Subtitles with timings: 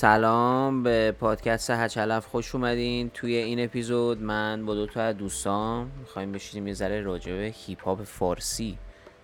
[0.00, 2.26] سلام به پادکست هچلف.
[2.26, 3.10] خوش اومدین.
[3.10, 7.54] توی این اپیزود من با دو تا از دوستان می‌خوایم بشینیم یه ذره راجع به
[7.66, 8.78] هیپ هاپ فارسی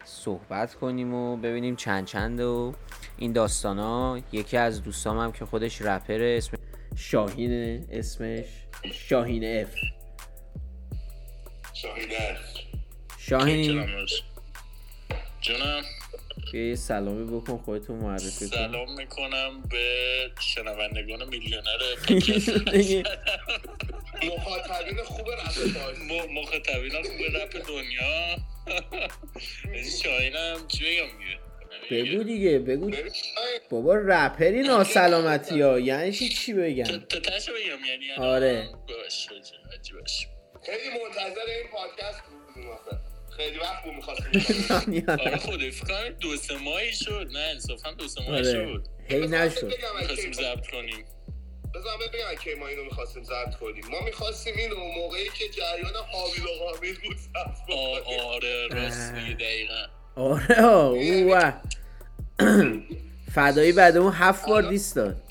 [0.05, 2.75] صحبت کنیم و ببینیم چند چنده و
[3.19, 6.57] این داستان ها یکی از دوستام هم که خودش رپر اسم
[6.97, 8.47] شاهین اسمش
[8.93, 9.75] شاهین اف
[11.75, 12.39] شاهین اف
[13.19, 13.87] شاهین.
[15.41, 15.83] جونم.
[16.53, 18.57] یه سلامی بکن خودتون معرفی کن.
[18.57, 21.79] سلام می‌کنم به شنوندگان میلیونر
[24.37, 25.59] مخاطبین خوب رپ
[26.31, 28.37] مخاطبین خوب رپ دنیا.
[30.03, 31.39] شاهینم چی بگم دیگه؟
[31.91, 32.91] بگو دیگه بگو.
[33.71, 38.69] بابا رپری ناسلامتی ها یعنی چی چی بگم تا تاشو بگم یعنی؟ آره.
[38.89, 39.29] باش
[39.71, 40.27] حاجی باش.
[40.67, 42.23] خیلی منتظر این پادکست
[42.55, 42.71] بودیم
[43.37, 48.23] خیلی وقت بود می‌خواستیم آره خدای فکر دو سه ماهی شد نه انصافا دو سه
[48.23, 48.53] ماهی آره.
[48.53, 48.87] شد.
[49.09, 49.73] هی نشد.
[50.01, 51.05] می‌خواستیم ضبط کنیم.
[51.75, 53.87] بذار من بگم که ما اینو می‌خواستیم ضبط کنیم.
[53.91, 59.35] ما می‌خواستیم اینو موقعی که جریان حامیل و حامیل بود ضبط کنیم آره راست میگه
[59.35, 59.87] دقیقا.
[60.17, 61.53] آره اوه
[63.35, 65.23] فدایی بعد اون هفت بار دیست داد.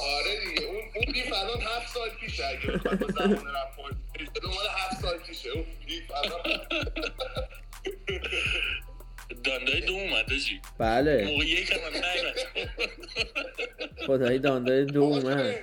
[0.00, 4.66] آره دیگه اون اون بیف الان هفت سال پیشه اگه بخواد با زمان بشه مال
[4.70, 5.50] هفت سال پیشه.
[5.50, 5.64] اون
[9.44, 11.24] دندای دو اومد جی بله.
[11.24, 11.78] موقع یک هم
[14.06, 15.54] خدایی دانده دو اومد.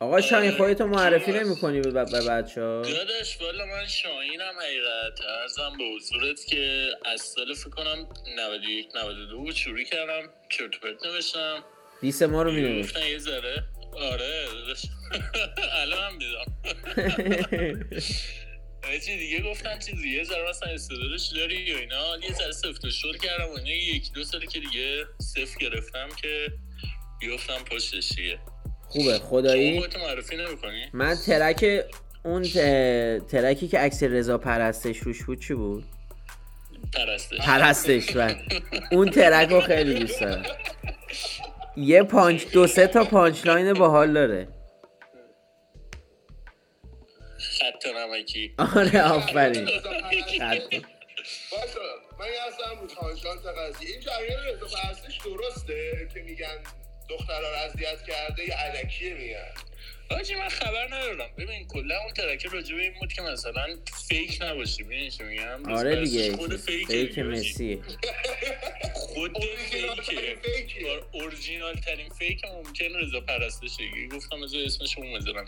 [0.00, 5.20] آقا شاهین خودتو معرفی نمی کنی به, به بچه ها داداش والا من شاهینم حقیقت.
[5.40, 8.08] ارزم به حضورت که از سال فکر کنم
[8.38, 11.64] 91 92 بود شروع کردم چرت پرت نوشتم.
[12.00, 13.64] دیس ما رو می گفتن یه ذره.
[13.92, 14.82] آره داداش.
[15.82, 16.44] الان هم دیدم.
[19.06, 22.18] چی دیگه گفتن چیزی یه ذره مثلا استعدادش داری یا اینا.
[22.22, 23.70] یه ذره سفت شل کردم و اینا.
[23.70, 26.52] یکی دو ساله که دیگه صفر گرفتم که
[27.20, 28.38] بیفتم پشتش دیگه.
[28.88, 29.18] خوبه.
[29.18, 29.80] خدایی.
[29.80, 31.84] معرفی نمی‌کنی؟ من ترک
[32.24, 32.42] اون
[33.18, 35.84] ترکی که عکس رضا پرستش روش بود چی بود؟
[36.92, 37.38] پرستش.
[37.38, 38.36] پرستش من
[38.92, 40.42] اون track رو خیلی دوست دارم.
[41.76, 44.48] یه پانچ دو سه تا punchline باحال داره.
[47.64, 48.54] خط نمکی.
[48.58, 49.64] آره آفرین.
[49.64, 49.80] باشه
[52.18, 53.88] من یه اصلا بود تانشانس قضیه.
[53.90, 56.58] این جریان رضا پرستش درسته که میگن
[57.08, 59.50] دخترها رو اذیت کرده یه الکیه میگن.
[60.10, 61.30] آجی من خبر ندارم.
[61.38, 63.66] ببین کلا اون track ه راجبه این بود که مثلا
[64.08, 64.82] فیک نباشی.
[64.82, 67.78] ببین چی میگم؟ آره دیگه خود فیک فیک مسیه
[68.94, 69.36] خود.
[69.38, 73.82] آره، اورجینال ترین فیک ممکن رضا پرستشه
[74.12, 75.46] گفتم از اسمش اون بذارم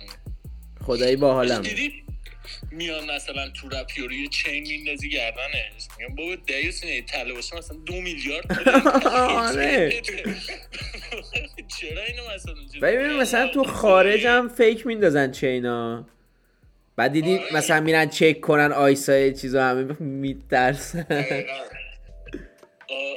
[0.87, 1.62] خدایی باحالم.
[1.62, 2.06] دیدی؟
[2.71, 7.57] میان مثلا تو رپ یورو یه چین میندازی گردنش میگم بابا دیوس اینه تله باشه
[7.57, 8.69] مثلا دو میلیارد.
[9.07, 10.03] آره.
[11.81, 16.07] چرا اینو مثلا ببین مثلا تو خارج هم فیک میندازن چینا
[16.97, 17.57] بعد دیدی آره.
[17.57, 21.07] مثلا میرن چک کنن آیسای چیزا همه میترسن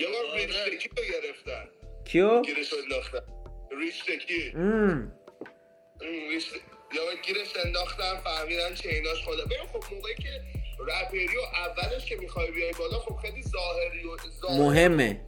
[0.02, 0.46] یه بار آره.
[0.46, 1.66] ریشتکی رو گرفتن
[2.06, 3.20] کیو؟ گیرش انداختن
[3.80, 4.54] ریشتکی.
[6.96, 9.46] یا گیرش انداختن فهمیدن چیناش خدا.
[9.46, 10.42] ببین خب موقعی که
[10.88, 15.22] رپری و اولش که می‌خوای بیای بالا خب خیلی ظاهری و ظاهر مهمه.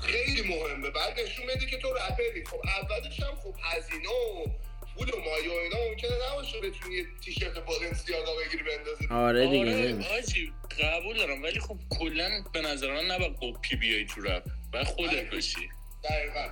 [0.00, 0.90] خیلی مهمه.
[0.90, 2.44] بعد نشون میده که تو رپری.
[2.44, 4.46] خب اولش هم خب هزینه و
[4.96, 9.08] پول و مایه و اینا ممکنه نباشه بتونی یه تیشرت بالنسیاگا بگیری بندازی.
[9.10, 10.18] آره دیگه آره.
[10.18, 10.52] آجی
[10.82, 11.42] قبول دارم.
[11.42, 14.42] ولی خب کلا به نظر من نباید قپی بیای تو رپ.
[14.72, 15.56] و خودت باشی.
[15.56, 15.79] دقیقا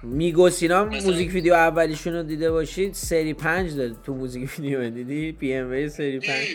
[0.03, 5.33] میگوسینا مثلا- موزیک ویدیو اولیشون رو دیده باشید سری پنج داره تو موزیک ویدیو دیدی؟
[5.33, 6.47] پی ام وی سری پنج.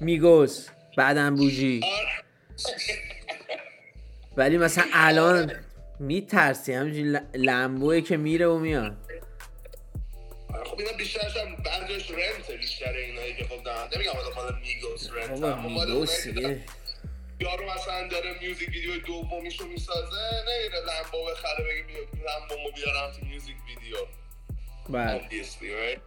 [0.00, 2.08] میگوس بعدم بوژی آره.
[4.36, 5.52] ولی مثلا الان
[6.00, 8.96] میترسی همینجوری ل- لمبوه که میره و میاد.
[10.64, 16.60] خب اینا بیشترش هم بعضیش رنته بیشتر اینایی که خب نمیگم حالا مال میگوس رنت
[17.40, 20.16] یارو مثلا داره میوزیک ویدیو دومیشو می‌سازه
[20.48, 23.96] نمیره لمبو بخره بگه بیا لمبومو بیارم تو میوزیک ویدیو.
[24.90, 25.20] بله.
[25.20, 26.00] Obviously right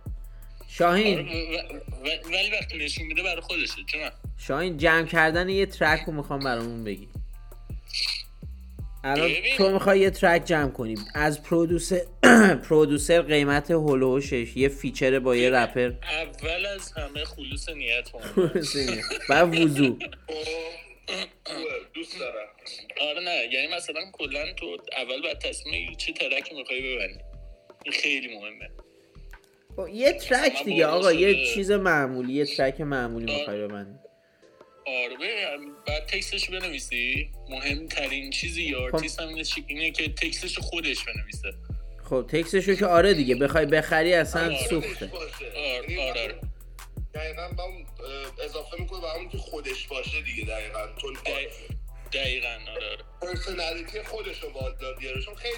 [0.67, 1.19] شاهین.
[1.19, 1.81] آره،
[2.25, 4.01] ولی وقتی نشون میده برای خودشه چون
[4.37, 7.07] شاهین جمع کردن یه ترک رو می‌خوام برامون بگی.
[9.03, 9.31] الان.
[9.57, 10.95] تو می‌خوای یه ترک جمع کنی.
[11.15, 12.01] از پرودوسر
[12.69, 19.03] پرودوسر قیمت هلوشش یه فیچر با یه رپر اول از همه خلوص نیت مهمه.
[19.29, 20.33] بعد وضو خب،
[21.93, 22.47] دوست دارم
[23.01, 27.19] آره نه یعنی مثلا کلا تو اول باید تصمیم بگیری چه ترکی می‌خوای ببندی
[27.83, 28.69] این خیلی مهمه
[29.75, 31.45] خب، یه ترک دیگه آقا یه.
[31.45, 33.35] چیز معمولی یه ترک معمولی.
[33.35, 33.99] می‌خوای ببندی
[34.85, 35.17] آره
[35.87, 38.95] بعد text ش بنویسی مهمترین چیزی یا خب.
[38.95, 39.35] آرتیست هم
[39.67, 41.53] اینه که text ش خودش بنویسه
[42.09, 44.67] خب تکسشو که آره دیگه بخوای بخری اصلا آره.
[44.69, 45.11] سوخته
[45.55, 46.52] آره، آره.
[47.13, 47.85] دقیقا با اون
[48.43, 50.79] اضافه می‌کنه به همون که خودش باشه دیگه دقیقا.
[51.01, 51.73] چون دقیق-
[52.13, 52.97] دقیقا آره.
[53.21, 55.57] personality خودش رو بالا بیاره چون خیلی.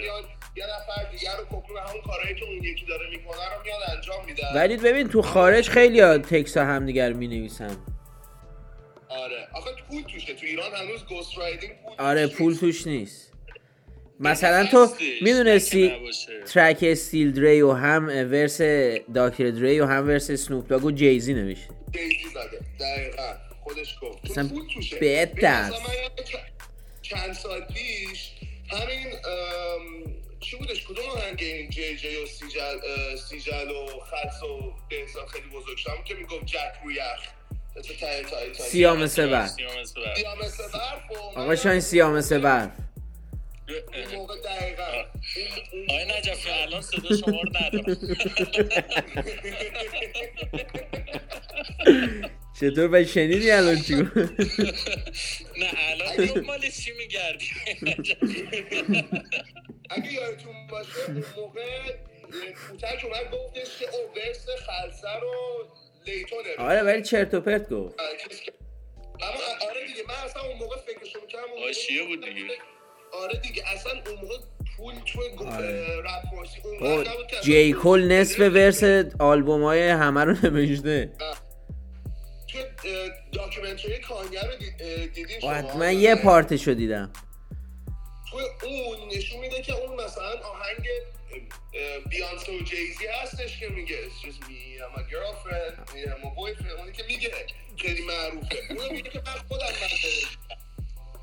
[0.00, 0.22] میان
[0.56, 3.78] یه نفر دیگر رو کپی به همون کارهایی که اون یکی داره می‌کنه رو میان
[3.96, 4.52] انجام میدن.
[4.54, 7.76] ولی ببین تو خارج خیلی ها تکس ها همدیگر می نویسن
[9.08, 9.48] آره.
[9.54, 10.34] آخه پول توشه.
[10.34, 12.54] تو ایران هنوز گوست رایدینگ پول آره پول.
[12.54, 13.32] توش نیست.
[14.20, 14.88] مثلا تو
[15.22, 15.92] می‌دونستی.
[16.54, 18.60] ترک استیل دری و هم ورس
[19.14, 21.68] داکتر دری و هم ورس سنوپ داگ و جیزی نوشته.
[21.92, 22.60] دیزی زده.
[22.80, 23.34] دقیقا.
[23.60, 24.22] خودش گفت.
[25.44, 25.72] دست.
[25.72, 25.80] مثلا
[26.24, 26.38] چ-
[27.02, 28.30] چند سال پیش
[28.68, 29.06] همین
[30.40, 35.46] چی بودش؟ کدوم آهنگ این جی جی و سیجل سیجل و خلص و بهزاد خیلی
[35.48, 37.02] بزرگ شدم که می‌گفت جک رو یخ.
[40.42, 42.70] مثل برف و من آقا شاین سیاه مثل برف
[43.74, 45.04] اون موقع دقیقا.
[45.88, 47.98] آقای نجفی الان صدا شما رو ندارم.
[52.60, 54.16] چطور به شنیدی الان چی گفت؟
[55.58, 57.46] نه الان مال چی میگردی؟
[59.90, 61.92] اگه یادتون باشه اون موقع
[62.68, 65.66] کوتک اومد گفتش که او ورس خلصه رو
[66.06, 67.96] لیتونه آره ولی چرت و پرت گفت.
[68.44, 68.52] که-
[69.22, 72.44] اما آره دیگه من اصلا اون موقع فکرشو می‌کردم حاشیه بود دیگه.
[73.12, 74.36] آره دیگه اصلا اون موقع
[74.76, 76.00] پول تو آره.
[76.00, 78.40] رپ فارسی اون که جی کل نصف.
[78.40, 78.82] ورس
[79.18, 81.12] آلبوم های همه رو نوشته.
[82.48, 82.58] تو
[83.32, 84.56] داکیومنتری کانگر رو
[85.14, 87.12] دیدین شما؟ حتما یه پارتشو دیدم.
[88.30, 90.86] تو اون نشون میده که اون مثلا آهنگ
[92.10, 96.78] بیانسه و جیزی هستش که میگه It's just me and my girlfriend and my boyfriend.
[96.78, 97.30] اونی که میگه
[97.76, 98.56] خیلی معروفه.
[98.70, 99.66] اونو میگه که من خودم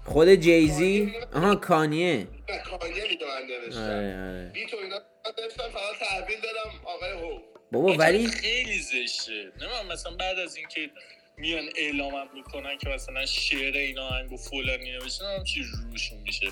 [0.05, 2.27] خود جیزی آها کانیه.
[2.65, 4.51] کانیه آره آره.
[4.53, 4.99] بیت و اینا
[5.43, 7.39] نوشتم فقط تحویل دادم آقای هو
[7.71, 9.31] بابا ولی خیلی زشته.
[9.31, 10.89] نمیم مثلا بعد از اینکه
[11.37, 16.47] میان اعلامم می‌کنن که مثلا شعر این آهنگ و فلانی نوشتن هم چی روشون میشه.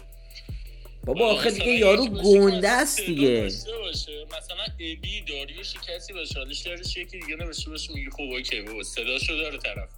[1.06, 3.42] بابا آخه دیگه یارو گنده است دیگه.
[3.42, 6.40] باشه مثلا ابی داریوشی کسی باشه.
[6.40, 8.84] حالا شعرش یکی دیگه نوشته باشه میگه خب اوکی بابا.
[8.84, 9.90] صداشو داره طرف.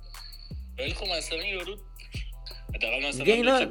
[0.80, 1.78] ولی خب مثلا یارو
[3.10, 3.66] مثلا اینا-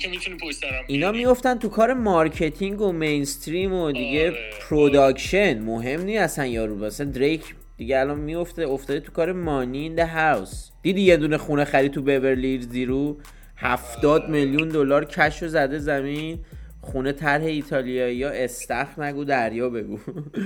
[0.00, 1.12] که می‌تونی پشت اینا.
[1.12, 7.10] میفتن تو کار marketing و mainstream و دیگه آره، production مهم نیست اصلا یارو مثلا
[7.10, 11.64] دریک دیگه الان میفته افتاده تو کار money این ده هاوس دیدی یه دونه خونه
[11.64, 13.20] خرید تو بورلی هیلز دیرو
[13.56, 16.44] هفتاد میلیون دلار cash رو زده زمین.
[16.82, 19.98] خونه طرح ایتالیایی یا استخ نگو دریا بگو.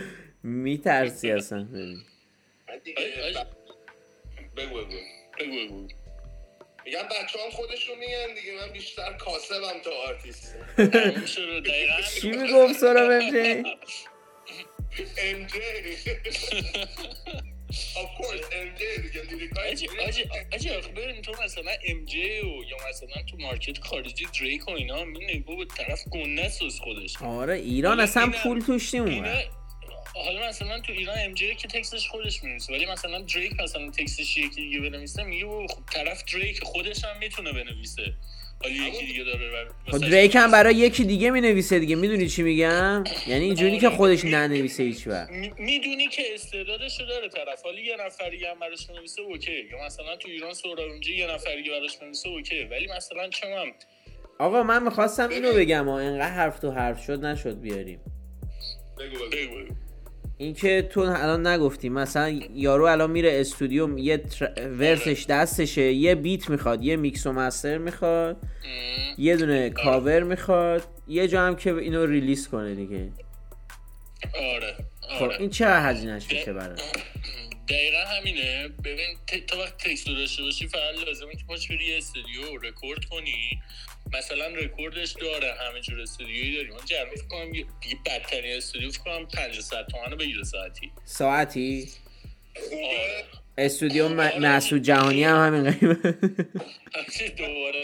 [0.43, 1.67] میترسی اصلا.
[4.57, 4.97] بگو بگو.
[5.41, 5.89] بگو بگو.
[6.85, 10.57] میگم بچه هم خودشون میگن دیگه من بیشتر کاسبم تا آرتیست.
[12.21, 13.63] چی می‌گفت سورا بمجه
[15.19, 15.61] ام جی.
[17.75, 22.45] Of course ام جی دیگه آجی آجی آجی آخه ببین تو مثلا ام جی و
[22.45, 27.23] یا مثلا تو مارکت خارجی دریک و اینا می‌بینی بابا طرف گنده از خودش.
[27.23, 29.45] آره ایران اصلا پول توش نمیومد
[30.15, 34.37] حالا مثلا تو ایران ام جی که تکسش خودش می‌نویسه ولی مثلا دریک مثلا تکسش
[34.37, 38.03] یکی دیگه بنویسه میگه خب طرف دریک خودش هم می‌تونه بنویسه.
[38.63, 40.53] حالا یکی دیگه داره و- خب دریک هم می‌نویسه.
[40.53, 45.07] برای یکی دیگه می نویسه دیگه می‌دونی چی میگم؟ یعنی اینجوری که خودش ننویسه هیچ
[45.07, 45.31] وقت.
[45.31, 47.63] می- می‌دونی که استعدادش رو داره طرف.
[47.63, 49.53] حالا یه نفری هم براش بنویسه اوکی.
[49.71, 52.65] یا مثلا تو ایران سهراب امجی یه نفری براش بنویسه اوکی.
[52.65, 53.51] ولی مثلا چون
[54.39, 58.01] آقا من می‌خواستم اینو بگم ها انقدر حرف تو حرف شد نشد بیاریم.
[58.99, 59.75] بگو بگو بگو.
[60.39, 64.69] اینکه تو الان نگفتی مثلا یارو الان میره استودیو یه تر...
[64.69, 68.37] verse ش دستشه یه beat می‌خواد یه میکس و master می‌خواد
[69.19, 73.13] یه دونه کاور می‌خواد یه جا هم که اینو release کنه دیگه.
[74.55, 75.41] آره خب آره.
[75.41, 76.77] این چقدر هزینهش میشه برای
[77.69, 78.69] دقیقا همینه.
[78.85, 83.05] ببین ت- تو وقت تکست رو داشته باشی فقط لازمه که پاش بری استودیو رکورد
[83.05, 83.63] کنی.
[84.13, 86.73] مثلا رکوردش داره همه جور استودیویی داریم.
[86.73, 90.93] من جرمی فکر کنم یه دیگه بدترین استودیو فکر کنم 500 تومن رو بگیره ساعتی.
[91.05, 91.89] ساعتی؟
[92.73, 93.25] آره.
[93.59, 94.21] استودیو م...
[94.39, 96.07] مسعود جهانی هم همین قیمت
[96.95, 97.83] همچه دوباره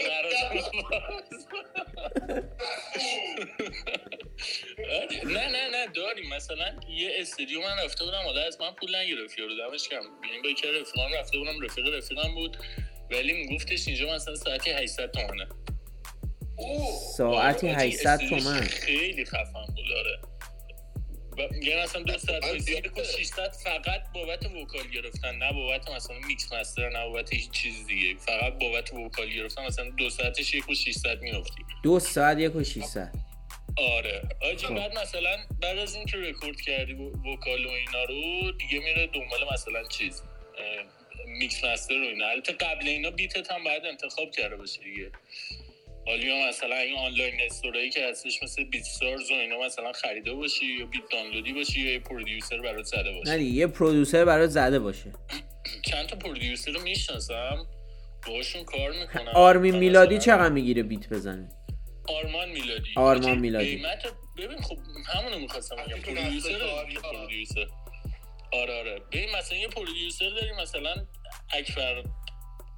[5.23, 6.29] نه نه نه داریم.
[6.29, 10.41] مثلا یه استودیو من رفته بودم حالا از من پول نگرفت یارو دمش گرم یعنی
[10.43, 12.57] با رفیقام رفته بودم رفیق رفیقم بود.
[13.11, 15.47] ولی میگفتش اینجا مثلا ساعتی 800 تومنه.
[17.17, 18.61] ساعتی آره، 800 استودیوش تومن.
[18.61, 20.19] خیلی خفن بود آره.
[21.37, 26.53] و میگن مثلا دو ساعت زیاد- 600 فقط بابت vocal گرفتن نه بابت مثلا mix
[26.53, 28.15] master نه بابت هیچ چیز دیگه.
[28.19, 31.61] فقط بابت vocal گرفتن مثلا دو ساعتش یک و 600 میافتی.
[31.83, 33.11] دو ساعت یک و 600
[33.77, 34.21] آره.
[34.41, 34.75] آجی خب.
[34.75, 39.83] بعد مثلا بعد از اینکه رکورد کردی vocal و اینا رو دیگه میره دنبال مثلا
[39.83, 40.21] چیز
[41.27, 42.27] mix master و اینا.
[42.27, 45.11] البته قبل اینا beat ت هم باید انتخاب کرده باشه دیگه.
[46.05, 50.65] حالا مثلا این online store ایی که هستش مثل BeatStars و اینا مثلا خریده باشی
[50.65, 54.49] یا beat دانلودی باشی یا یه producer برات زده نه باشه دیگه یه producer برات
[54.49, 55.13] زده باشه.
[55.85, 57.65] چند تا producer رو می‌شناسم
[58.27, 59.31] باشون کار می‌کنم.
[59.35, 61.49] آرمین میلادی چقدر می‌گیره بیت بزنه؟
[62.09, 62.89] آرمان میلادی.
[62.95, 63.75] آرمان میلادی.
[63.75, 64.05] قیمت
[64.37, 64.77] ببین خب
[65.07, 66.01] همونو می‌خواستم بگم.
[66.01, 66.93] که پرودیوسر آره.
[66.93, 67.65] پرودیوسر.
[68.53, 68.99] آره آره.
[69.11, 70.95] ببین مثلا یه پرودیوسر داریم مثلا
[71.53, 72.03] اکبر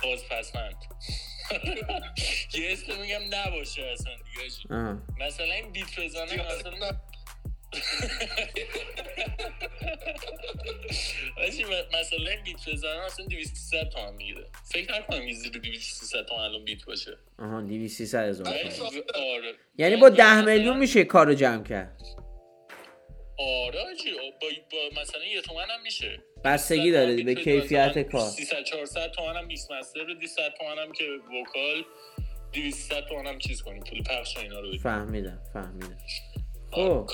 [0.04, 0.76] بازپسمند
[2.60, 4.48] یه اسم میگم نباشه اصلا دیگه.
[5.28, 6.92] مثلا این بیت بزنه مثلا
[11.38, 11.64] آجی
[12.00, 14.46] مثلا این beat بزنه مثلا 200 300 تومن می‌گیره.
[14.72, 17.18] فکر نکنم یه زیر 200 300 تومن الان beat باشه.
[17.40, 18.90] آها 200 300 هزار ولی- تومن.
[19.16, 19.54] آره.
[19.78, 22.02] یعنی با ده مثلا- میلیون میشه کارو جمع کرد.
[23.40, 26.24] آره آجی با, با مثلا یه تومن هم میشه.
[26.44, 28.30] بستگی داره به کیفیت کار.
[28.30, 31.04] 300 400 تومن هم mix master رو 200 تومن هم که
[31.42, 31.84] vocal
[32.54, 35.98] 200 تومن هم چیز کنیم پول پخش اینا رو بدیم فهمیدم فهمیدم.
[36.72, 37.10] خب.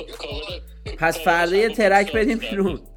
[0.98, 2.38] پس فردا یه ترک بدیم.
[2.38, 2.82] بیرون.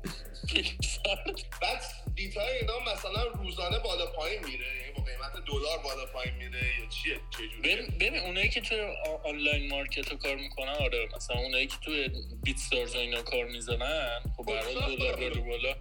[1.62, 1.82] بعد
[2.14, 6.88] بیتای اینا مثلا روزانه بالا پایین میره یعنی با قیمت دلار بالا پایین میره یا
[6.88, 11.66] چیه چجوریه ببین اونایی که توی آ- آنلاین مارکت رو کار می‌کنن آره مثلا اونایی
[11.66, 12.08] که توی
[12.44, 15.74] بیت استارز و اینا کار می‌زنن خب برای خب، دلار بره بالا.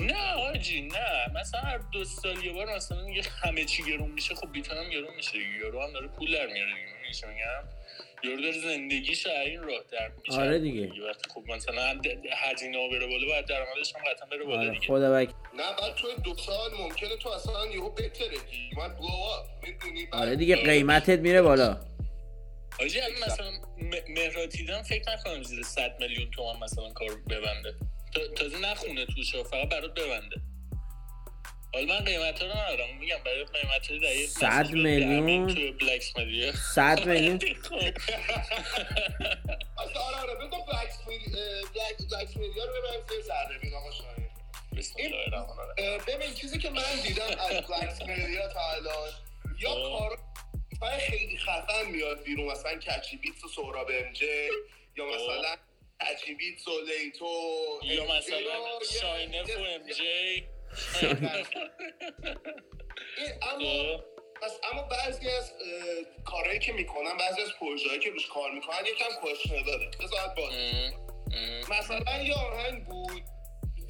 [0.00, 1.32] نه آجی نه.
[1.40, 4.90] مثلا هر دو سال یه بار مثلا میگه همه چی گرون میشه خب بیت هم
[4.90, 6.70] گرون میشه یارو هم داره پول در میاره
[7.12, 7.64] چی میگم؟
[8.24, 10.82] یارو داره زندگیش از این راه در میشه آره دیگه.
[11.08, 12.00] وقتی خب مثلا
[12.32, 14.86] هزینه ها بره بالا باید درآمدش هم قطعا بره بالا آره دیگه.
[14.86, 18.98] خدا وکیل نه بعد توی دو سال ممکنه تو اصلا یهو بترکی من اپ
[19.62, 21.80] می‌دونی؟ آره دیگه قیمتت میره بالا.
[22.80, 23.50] آجی مثلا
[24.08, 27.74] مهراتیدم فکر نکنم زیر 100 میلیون تومان مثلا کار ببنده.
[28.36, 30.36] تازه نخونه توش ها، فقط برات ببنده.
[31.74, 32.98] حالا من قیمت ها رو ندارم.
[32.98, 37.34] میگم برای قیمت های دقیق 100 میلیون؟ تو بلکس مدیه 100 میلیون؟
[39.78, 40.34] اصلا آره آره.
[40.34, 41.06] بگو بلکس
[42.36, 43.74] میدیا رو ببریم ذره بین
[45.34, 49.10] آقا اه، ببین چیزی که من دیدم از بلکس میدیا تا الان
[49.58, 49.74] یا.
[49.74, 50.18] کار
[50.98, 52.46] خیلی خفن میاد بیرون.
[52.52, 54.26] مثلا کچی بیتس و سهراب ام جی
[54.96, 55.56] یا مثلا
[56.00, 58.40] کچی بیتس و لیتو یا مثلا
[59.00, 60.48] شاینف و ام جی.
[63.42, 64.04] اما
[64.42, 65.52] پس اما بعضی از
[66.24, 69.90] کارهایی که می‌کنن بعضی از پروژه‌هایی که روش کار می‌کنن یکم کوشنه داره.
[70.00, 70.52] بذار باز.
[71.70, 73.22] مثلا یه آهنگ بود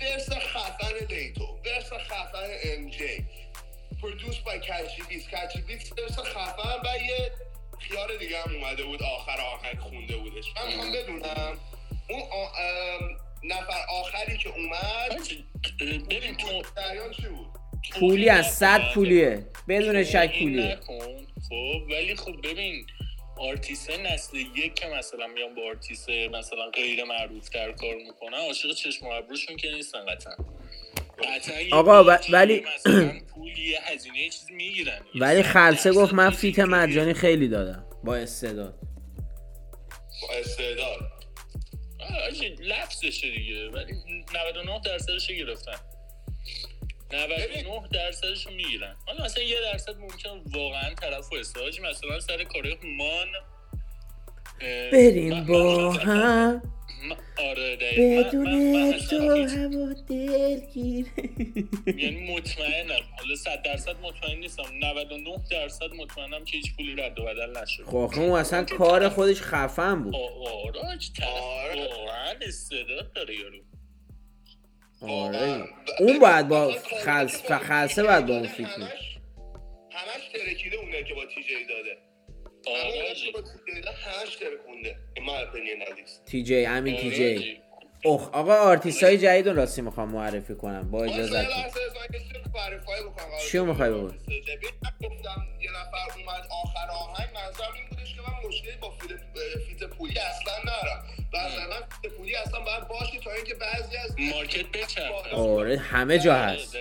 [0.00, 3.24] ورس خفن لیتو ورس خفن ام جی.
[4.02, 7.32] پرودوس بای کچی بیس کچی بیس ورس خفن و یه
[7.80, 10.44] خیار دیگه هم اومده بود آخر آهنگ خونده بودش.
[10.56, 11.58] من می‌خوام بدونم
[12.12, 12.22] اون
[13.44, 15.20] نفر آخری که اومد
[16.10, 17.46] ببین تو جریان چی بود؟
[18.00, 19.46] پولی از 100 پولیه.
[19.68, 20.78] بدون شک پولیه.
[21.48, 22.86] خب ولی خب ببین
[23.38, 28.72] آرتیست نسل یک که مثلا میان با آرتیست مثلا غیر معروف در کار می‌کنن عاشق
[28.74, 30.34] چشم و ابروشون که نیستن قطعا.
[31.72, 35.00] آقا، و- بیتی، ولی- مثلا پول یه هزینه یه چیزی می‌گیرن.
[35.20, 37.86] ولی خلصه گفت من فیت مجانی خیلی دادم.
[38.04, 38.74] با استعداد.
[40.22, 41.00] با استعداد.
[42.28, 43.92] آجی لفظشه دیگه ولی
[44.34, 45.76] 99 درصدش گرفتن
[47.12, 52.44] 99 درصدش رو می‌گیرن حالا مثلا یه درصد ممکن واقعا طرف و استعاجی مثلا سر
[52.44, 53.28] کارهای هومان
[54.60, 56.62] اه، بریم با هم
[57.38, 58.28] آره دقیقا.
[58.28, 58.46] بدون
[58.94, 61.08] اصلا تو هوا دلگیره.
[61.86, 63.02] یعنی مطمئنم.
[63.18, 64.62] حالا 100 درصد مطمئن نیستم.
[64.82, 69.42] 99 درصد مطمئنم که هیچ پولی رد و بدل نشد خب اون اصلا کار خودش
[69.42, 70.14] خفن بود.
[70.14, 70.80] آ- آره
[71.26, 71.88] آره.
[71.88, 73.58] واقعا استعداد داره یارو.
[75.02, 75.64] آره.
[76.00, 76.72] اون باید با
[77.04, 81.96] خلص خلصه باید با اون فیت همش ترکیده اونه که با تی جی داده.
[82.64, 83.32] تی جی
[85.90, 87.36] ندیست تی جی امین تی آره جی.
[87.36, 87.60] آجی.
[88.04, 90.90] اخ آقا آرتیست های جدید راستی می‌خوام معرفی کنم.
[90.90, 91.46] با اجازت.
[93.50, 94.16] چیو می‌خوای بگو؟ ببین،
[94.82, 97.28] من گفتم یه نفر اومد آخر آهنگ.
[97.34, 101.04] منظورم این بودش که من مشکلی با feat, پولی اصلا ندارم.
[101.32, 105.36] من feat پولی اصلا باید باشه تا اینکه بعضی از مارکت بچرخه.
[105.36, 106.76] آره همه جا هست.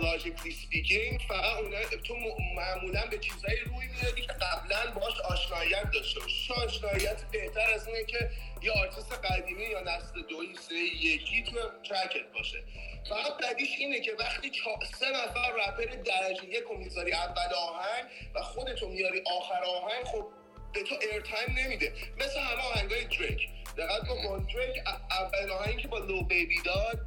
[0.00, 0.18] دقیقاً.
[0.18, 2.14] psychologically speaking فقط تو
[2.56, 6.48] معمولا به چیزایی روی می‌دی که قبلا باش آشناییت داشته باشی.
[6.48, 8.30] چه آشناییت بهتر از اینه که
[8.62, 11.56] یه آرتیست قدیمی یا نسل دوی سه یکی تو
[11.88, 12.64] ترکت باشه.
[13.08, 14.50] فقط بدیش اینه که وقتی
[14.98, 18.04] سه نفر رپر درجه یک می‌ذاری اول آهنگ
[18.34, 20.26] و خودتو میاری آخر آهنگ خب
[20.74, 21.92] به تو ایرتایم نمیده.
[22.16, 24.76] مثل همه آهنگای دریک دقت کن دریک
[25.10, 26.98] اول آهنگی که با لو بیبی داد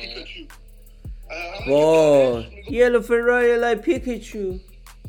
[0.00, 0.40] پیکاچو
[1.30, 4.58] اه، همون که وای دادش می‌گفت یلو فرای لای پیکچو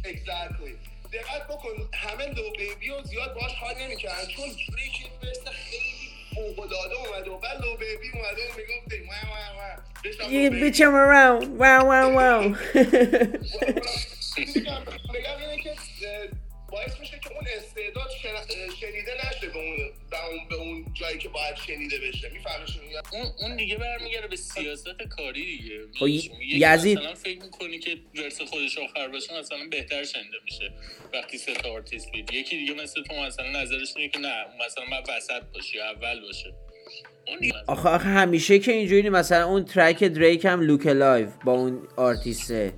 [0.04, 0.72] Exactly.
[1.14, 6.10] دقت بکن همه لو بیبی رو زیاد باش حال نمی‌کردن چون دریک این برسه خیلی
[6.36, 10.32] فوق‌العاده اومده و بعد لو بیبی اومده و می‌گفت ای واه واه واه داشتم لو
[10.32, 10.62] یه بیبی.
[10.64, 12.56] بیچم اراund واو واو واو
[14.36, 15.78] چیزی که من بگم اینه که اه،
[16.72, 18.10] باعث میشه که اون استعداد
[18.82, 19.78] شنیده نشه به اون
[20.12, 22.30] به اون به اون جایی که باید شنیده بشه.
[22.30, 25.80] می‌فهمی چی میگم؟ اون اون دیگه برمیگره به سیاست کاری دیگه.
[26.00, 30.72] خب، یزید- مثلا فکر می‌کنی که ورس خودش آخر باشه مثلا بهتر شنیده میشه
[31.14, 34.86] وقتی سه تا آرتیست بیاد یکی دیگه مثل تو مثلا نظرش اینه که نه مثلا
[34.86, 36.54] من وسط باشه یا اول باشه.
[37.68, 42.74] آخه آخه همیشه که اینجوری مثلا اون track دریک هم Look Alive با اون آرتیسته.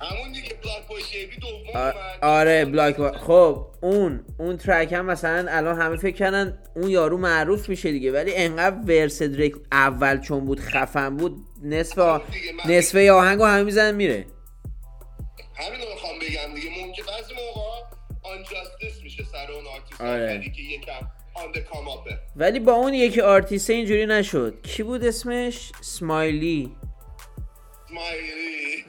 [0.00, 1.92] همون دیگه BlocBoy JB دوم آ-.
[2.26, 3.12] آره بلاک با...
[3.12, 8.12] خب اون اون track هم مثلا الان همه فکر کردن اون یارو معروف میشه دیگه
[8.12, 12.18] ولی انقدر verse دریک اول چون بود خفن بود نصف آ...
[12.18, 14.26] من- نصف آهنگو همه می‌زنن میره.
[15.54, 17.78] همین رو می‌خوام بگم دیگه ممکن بعضی موقع
[18.22, 20.52] injustice میشه سر اون آرتیست آره.
[20.56, 21.06] که یکم
[22.36, 24.62] ولی با اون یکی آرتیسته اینجوری نشد.
[24.62, 26.76] کی بود اسمش؟ سمایلی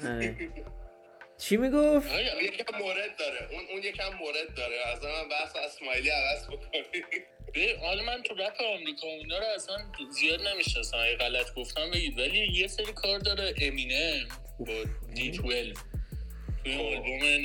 [0.05, 0.35] آره.
[1.39, 3.47] چی می‌گفت؟ آیا یکم مورد داره.
[3.51, 4.75] اون اون یکم مورد داره.
[4.87, 6.83] از من بحث اسمایلی عوض بکنی
[7.53, 9.77] به حالا من تو رپ آمریکا و اینا رو اصلا
[10.11, 10.97] زیاد نمی‌شناسم.
[10.97, 13.53] اگه غلط گفتم بگید ولی یه سری کار داره.
[13.61, 14.27] امینم
[14.59, 14.83] با
[15.15, 15.73] دی 12
[16.63, 17.43] توی آلبوم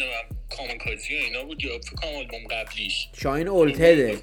[0.51, 3.09] کامکازی و اینا بود یا فکر کنم آلبوم قبلیش.
[3.23, 4.23] شاین اولتده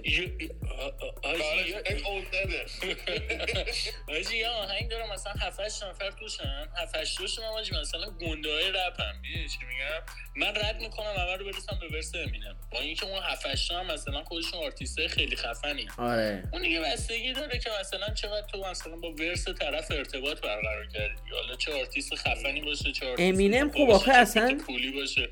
[4.08, 6.68] آجی، یه- آهنگ داره مثلا 7 8 نفر توشن.
[6.78, 10.02] 7 8 تاشون هم آجی مثلا گنده های رپ هم چی میگم؟
[10.36, 12.58] من رد می‌کنم همه رو برسم به ورس امینم.
[12.72, 15.88] با اینکه اون 7 8 هم مثلا خودشون آرتیست خیلی خفنی.
[15.98, 16.44] آره.
[16.54, 21.16] اون دیگه بستگی داره که مثلا چقدر تو مثلا با ورس طرف ارتباط برقرار کردی.
[21.34, 25.30] حالا چه آرتیست خفنی باشه چه آرتیست امینم خوب خب آخه اصلا پولی باشه.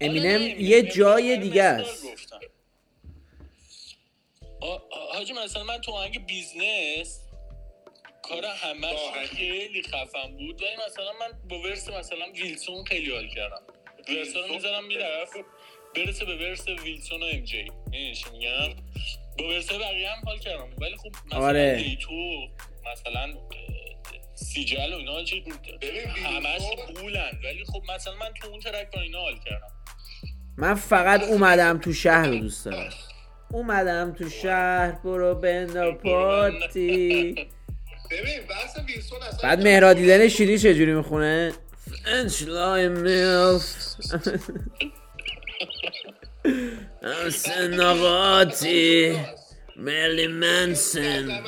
[0.00, 2.06] امینم آره یه جای دیگه است.
[5.12, 7.20] حاجی مثلا من تو آهنگ بیزنس
[8.22, 9.26] کار همه آهنگ.
[9.26, 13.62] خیلی خفن بود ولی مثلا من با ورس مثلا ویلسون خیلی حال کردم.
[14.08, 15.36] ورس رو می‌زدم می‌رفت.
[15.96, 17.70] برسه به ورس ویلسون و ام جی.
[18.32, 18.74] میگم؟
[19.38, 20.70] با ورس بقیه هم حال کردم.
[20.78, 21.82] ولی خب مثلا آره.
[21.82, 22.48] دیتو
[22.92, 23.34] مثلا
[24.34, 25.40] سیجل و اینا چی
[25.82, 26.62] ببین همش
[26.96, 29.72] قولن ولی خب مثلا من تو اون ترک با اینا حال کردم.
[30.60, 32.90] من فقط اومدم تو شهر رو دوست دارم.
[33.52, 37.32] اومدم تو شهر برو بندا پارتی.
[38.10, 41.52] ببین بحث ویلسون اصلا بعد مهراد دیدن شیری چجوری می‌خونه؟
[42.04, 43.62] فرنچ لای میلف
[47.30, 49.18] سنقاتی
[49.76, 51.42] مرلی منسن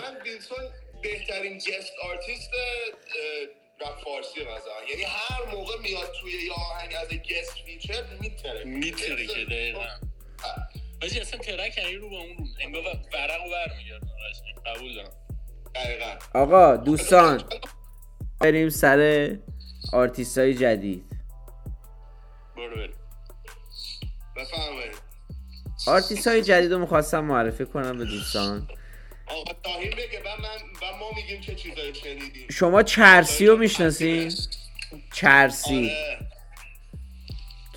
[1.03, 2.51] بهترین گست آرتیست
[3.83, 8.65] رپ فارسی مثلا یعنی هر موقع میاد توی یه آهنگ از گست فیچر میتره.
[8.65, 9.85] میتره که دقیقا.
[11.03, 14.77] حاجی اصلا ترک یعنی رو با اون رو انگار ورق و برمیگردن قشنگ.
[14.77, 15.13] قبول دارم.
[15.75, 16.15] دقیقا.
[16.35, 17.45] آقا دوستان.
[18.41, 19.31] بریم سر
[19.93, 21.05] آرتیست های جدید.
[22.57, 22.95] برو بریم.
[24.37, 25.03] بفهمید
[25.87, 28.69] آرتیست های جدید رو می‌خواستم معرفی کنم به دوستان.
[29.33, 32.49] آقا تاهیم بگه و من و ما میگیم چه چیزایی شنیدیم.
[32.51, 34.33] شما چرسی رو می‌شناسین؟
[35.15, 35.91] چرسی.
[35.91, 36.19] آره.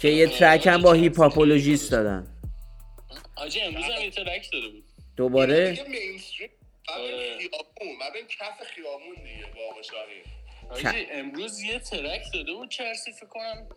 [0.02, 2.28] که یه track هم با هیپهاپولوژیست دادن
[3.36, 4.84] حاجی امروز هم یه track داده بود.
[5.18, 6.50] دوباره؟ دیگه mainstream
[6.88, 7.38] آره.
[7.38, 10.24] خیابون کف خیابون دیگه واقعا شاهین.
[10.70, 13.68] حاجی امروز یه track داده بود چرسی فکر کنم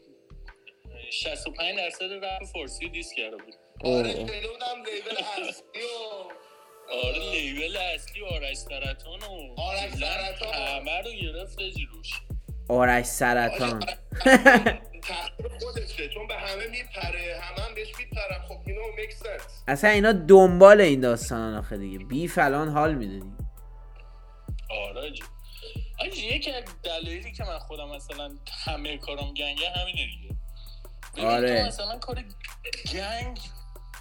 [1.11, 3.55] 65 درصد رپ فارسی دیس کرده بود.
[3.85, 6.29] آره بودم لیبل اصلی و
[6.93, 10.55] آره لیبل اصلی آرش سرطان و آرش سرطان.
[10.55, 12.11] همه رو گرفت حاجی روش
[12.69, 13.81] آرش سرطان.
[15.61, 18.43] خودشه چون به همه میپره همه هم بهش میپرن.
[18.49, 18.59] خب
[18.97, 21.99] میک سنس اصلا اینا دنبال این داستانن آخه دیگه.
[21.99, 23.33] بی فلان حال می‌دونی.
[24.71, 25.13] آره
[25.99, 28.31] حاجی یکی از دلایلی که من خودم مثلا
[28.65, 31.29] همه کارم gang ه همینه دیگه.
[31.29, 31.67] آره.
[31.67, 32.25] مثلا کار
[32.93, 33.39] gang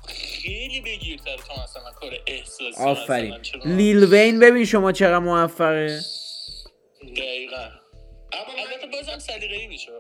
[0.08, 6.00] خیلی بگیرتر تا مثلا کار احساسی آفرین؟ لیل وین ببین شما چقدر موفقه.
[7.18, 7.70] دقیقا.
[8.34, 9.92] اما البته من بازم سلیقه‌ای میشه.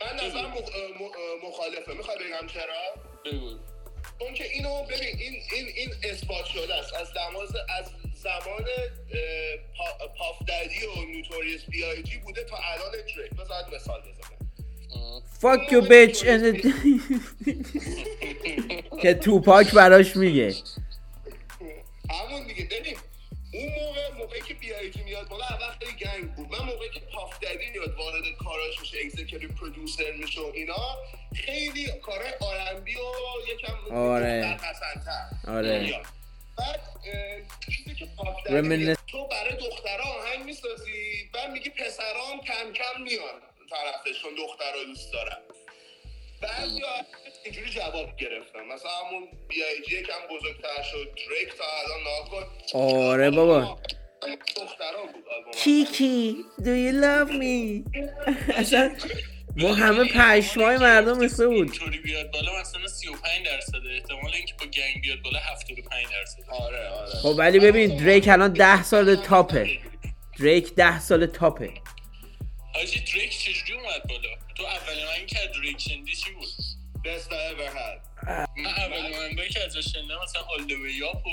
[0.00, 0.58] من نظرم مخ...
[1.00, 1.92] م- مخالفه.
[1.94, 3.58] می‌خوای بگم چرا؟ بگو.
[4.20, 6.94] چون که اینو ببین این این این اثبات شده است.
[6.94, 8.64] از لحاظ از زمان
[9.14, 12.18] اه، پا- پاف ددی و Notorious B.I.G.
[12.18, 14.33] بوده تا الان دریک بذار مثال بزنم.
[15.40, 16.18] Fuck you bitch
[19.02, 20.54] که توپاک براش میگه.
[22.10, 22.64] همون دیگه.
[22.64, 22.96] ببین
[23.52, 26.46] اون موقع موقعی که بی آی جی میاد بالا اول خیلی gang بود.
[26.52, 30.96] من موقعی که پاف ددی میاد وارد کاراش میشه executive producer میشه و اینا.
[31.34, 32.98] خیلی کارهای R&B و
[33.54, 34.58] یکم آره.
[35.48, 36.02] آره.
[36.58, 36.80] بعد
[37.76, 42.72] چیزی که پاف ددی Reminisce- میگه، تو برای دخترها آهنگ می‌سازی بعد میگی پسرام کم
[42.72, 43.40] کم میان
[43.74, 45.38] طرفش چون دخترها دوست دارن
[46.42, 46.80] بعضی
[47.44, 52.46] اینجوری جواب گرفتم مثلا همون بی ای جی یکم بزرگتر شد دریک تا الان ناکن
[53.12, 53.78] آره بابا.
[55.64, 57.90] کیکی do you love me?
[58.60, 58.96] اصلا
[59.56, 61.54] ما همه پشمای مردم مثل بود.
[61.56, 66.88] اینطوری بیاد بالا مثلا 35 درصد احتمال اینکه با گنگ بیاد بالا 75 درصد آره
[66.88, 67.10] آره.
[67.10, 69.78] خب ولی ببین دریک الان ده سال top ه.
[70.40, 71.70] دریک ده سال top ه.
[72.74, 76.48] حاجی دریک چجوری اومد بالا؟ تو اولین آهنگی که دریک شنیدی چی بود؟
[77.04, 77.98] best I ever had
[78.56, 81.30] من اولین آهنگایی که ازش شنیدم مثلا all the way up و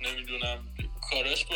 [0.00, 0.68] نمی‌دونم
[1.10, 1.54] کاراش با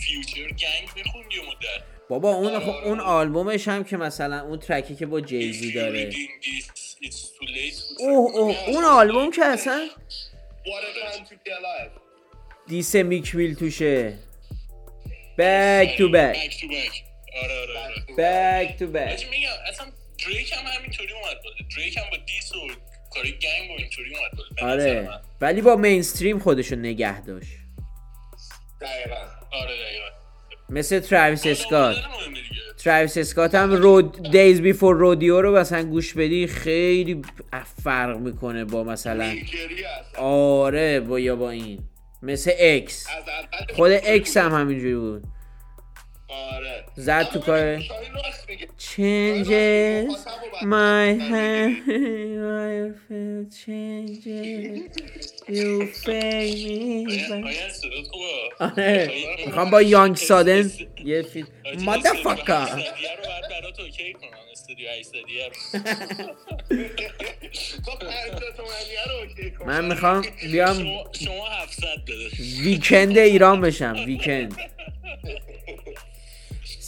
[0.00, 1.82] فیوچر gang میخوندی و مدت.
[2.08, 6.10] بابا اون خب اون آلبومش هم که مثلا اون track ی که با جیزی داره.
[7.98, 9.88] اوه اوه اون آلبوم که اصلا
[12.66, 14.18] diss Meek Mill توشه.
[15.38, 17.04] back to back back to back
[17.44, 18.04] آره آره آره.
[18.18, 19.86] back to back میگم اصلا
[20.26, 21.56] دریک هم همینطوری اومد بالا.
[21.76, 22.58] دریک هم با diss و
[23.14, 24.30] کار gang و اینطوری اومد
[24.62, 25.20] نظر آره.
[25.40, 27.48] ولی با mainstream خودشو نگه داشت.
[28.80, 29.16] دقیقا.
[29.52, 30.06] آره دقیقا.
[30.68, 31.96] مثل تراویس اسکات.
[32.84, 37.22] تراویس اسکات هم رو Days Before Rodeo رو مثلا گوش بدی خیلی
[37.84, 39.34] فرق می‌کنه با مثلا
[40.18, 41.78] آره با یا با این.
[42.22, 43.06] مثل اکس
[43.74, 45.24] خود اکس هم همینجوری بود.
[46.28, 46.84] آره.
[46.96, 47.80] زد تو اما کار.
[47.80, 48.68] شاهین راست میگه.
[48.78, 50.16] changes.
[50.62, 51.76] my hand
[52.70, 54.98] I feel changes.
[55.48, 55.72] You
[56.04, 57.46] fake me
[58.60, 59.10] آره.
[59.46, 60.70] می‌خوام با یانگ سادن
[61.04, 64.28] یه فیلم حاجی، مادرفاکر استودیو هشتصدیه رو باید برات اوکی کنم.
[64.52, 65.52] استودیو 800 رو.
[67.84, 69.66] تو پنجاه تومنیه رو اوکی کن.
[69.66, 72.28] من می‌خوام بیام شما شما 700 بده.
[72.62, 73.96] ویکند ایران بشم.
[74.06, 74.56] ویکند.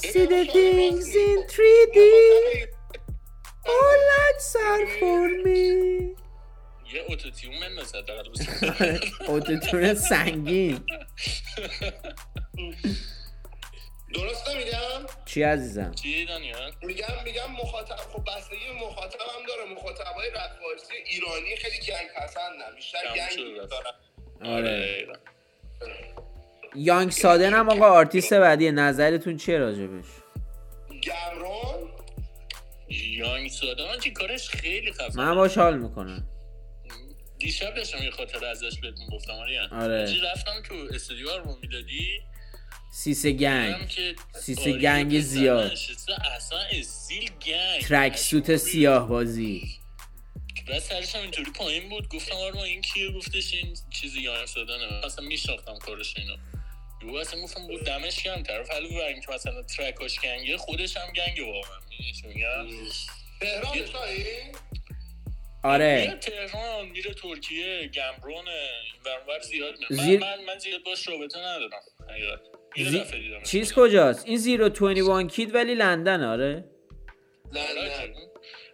[0.00, 1.98] See the things in 3D
[3.74, 6.14] All lights are for me.
[6.94, 8.28] یه autotune بنداز حداقل
[9.28, 10.84] autotune سنگین.
[14.14, 19.64] درست نمیگم؟ چی عزیزم؟ چی دانیال؟ میگم میگم مخاطب خب بستگی مخاطب هم داره.
[19.72, 23.92] مخاطبای رپ فارسی ایرانی خیلی gang پسندن بیشتر gang دارن
[24.54, 25.06] آره
[26.78, 30.04] Young Sudden هم آقا آرتیست بعدیه نظرتون چیه راجبش؟
[31.02, 31.90] گمرون
[32.90, 36.26] Young Sudden من چی کارش خیلی خفن من باش حال می‌کنم.
[37.38, 39.32] دیشب داشتم یه خاطر ازش بهتون گفتم
[39.72, 39.98] آره.
[40.00, 42.20] حاجی رفتم تو استودیو رو می‌دادی؟
[42.92, 43.74] سیسه گنگ.
[44.34, 45.72] سیسه آریا گنگ زیاد.
[46.36, 49.62] اصلا استیل گنگ ترک سوت سیاه بازی.
[50.68, 52.08] بعد سرش هم اینطوری پایین بود.
[52.08, 56.36] گفتم آرما این کیه؟ گفتش این چیزی یانگ سادانه اصلا میشناختم کارش اینو
[57.02, 58.42] یو اصلا گفتم بود دمش گرم.
[58.42, 61.78] طرف حالا ببر اینکه مثلا ترکاش گنگه خودش هم گنگه واقعا.
[62.24, 62.66] میگم؟
[63.40, 64.54] تهران شاهین
[65.64, 66.00] آره.
[66.00, 68.50] میره تهران میره ترکیه گمرونه.
[68.50, 70.04] این ور زیاد میره.
[70.04, 71.80] زیر- من, من, زیاد باش رابطه ندارم.
[72.10, 72.40] حقیقت.
[72.76, 73.42] زی-.
[73.44, 76.64] چیز کجاست؟ این زیرو 21 کید ولی لندن آره.
[77.52, 78.14] نه نه که-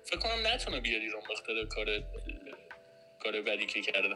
[0.04, 1.87] فکر کنم نتونه بیاد ایران بخاطر کار
[3.22, 4.08] کار بدی که کرده.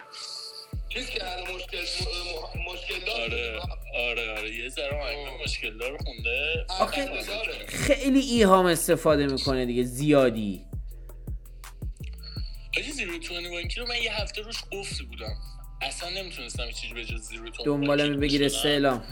[0.89, 1.79] چیز کرده مشکل
[2.73, 3.61] مشکل داشت آره
[4.11, 4.55] آره آره.
[4.55, 6.67] یه ذره مشکل دار خونده.
[6.69, 7.67] آخه-.
[7.69, 10.65] خیلی ایهام استفاده می‌کنه دیگه زیادی.
[12.77, 15.37] حاجی Zero Twenty One Kid رو من یه هفته روش قفل بودم.
[15.83, 18.59] اصلا نمی‌تونستم چیزی به جز Zero Twenty دنبالم One Kid بگیر گوش بدم.
[18.59, 19.03] استعلام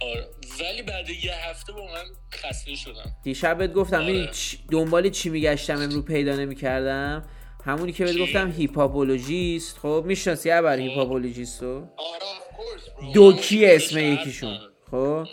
[0.00, 0.28] آره.
[0.60, 3.16] ولی بعد یه هفته با من خسته شدم.
[3.22, 4.30] دیشب بهت گفتم آره.
[4.70, 7.28] دنبال چی میگشتم؟ امرو پیدا نمی‌کردم؟
[7.64, 9.78] همونی که بهت؟ گفتم Hiphopologist.
[9.78, 13.12] خب می‌شناسی ابر Hiphopologist رو؟ آره.
[13.14, 13.98] دوکی اسم.
[13.98, 14.58] یکیشون؟
[14.90, 15.28] خب؟ آره.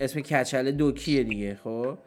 [0.00, 1.98] اسم کچله دوکیه دیگه خب؟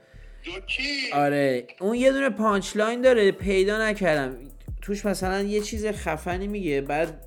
[0.45, 1.67] دوکی آره.
[1.81, 4.37] اون یه دونه punchline داره پیدا نکردم.
[4.81, 6.81] توش مثلا یه چیز خفنی میگه.
[6.81, 7.19] بعد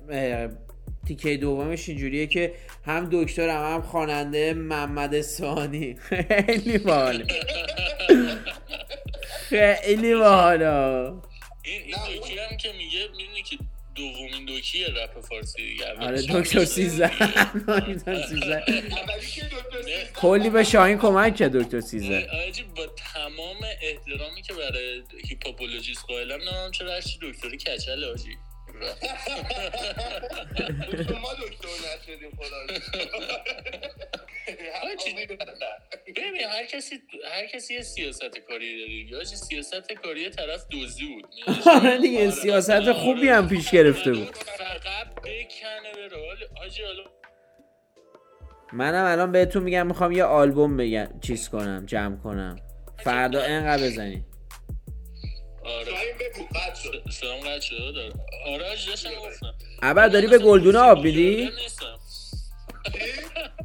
[1.07, 2.53] تیکه دومش اینجوریه که
[2.85, 7.25] هم دکترم هم خواننده محمد اصفهانی خیلی باحاله.
[9.49, 11.21] خیلی باحاله
[11.67, 13.57] این این نه، دوکی هم که میگه می‌دونی که
[13.95, 15.93] دومین دوکی رپ فارسی دیگه.
[15.93, 17.25] آره دکتر هم سیزده میشه.
[17.95, 18.63] دکتر سیزده.
[18.63, 22.29] اولی که دکتر سیزده کلی به شاهین کمک کرد دکتر سیزده.
[22.47, 28.37] آجی با تمام احترامی که برای هیپاپولوژیست قائلم نمیم چرا هرچی دکتری کچله آجی
[31.21, 31.67] ما دکتر
[32.09, 32.59] نشدیم خدا
[34.47, 34.87] شکر.
[34.87, 35.25] حاجی،
[36.15, 36.95] ببین هر کسی
[37.31, 41.25] هر کسی یه سیاست کاری داره یا سیاست کاری طرف دوزی بود.
[41.75, 44.35] آره دیگه سیاست خوبی هم پیش گرفته بود.
[44.35, 47.03] فقط بکنه بره حالا- حاجی حالا
[48.73, 52.55] منم الان بهتون میگم می‌خوام یه آلبوم بگم چیز کنم جمع کنم.
[53.03, 54.25] فردا انقدر بزنی.
[55.65, 55.91] آره.
[56.55, 57.03] قد شد.
[57.11, 58.13] سلام داره
[58.47, 61.99] آره داشتم گفتم ابر داری به گلدونه آب میدی؟ نیستم؟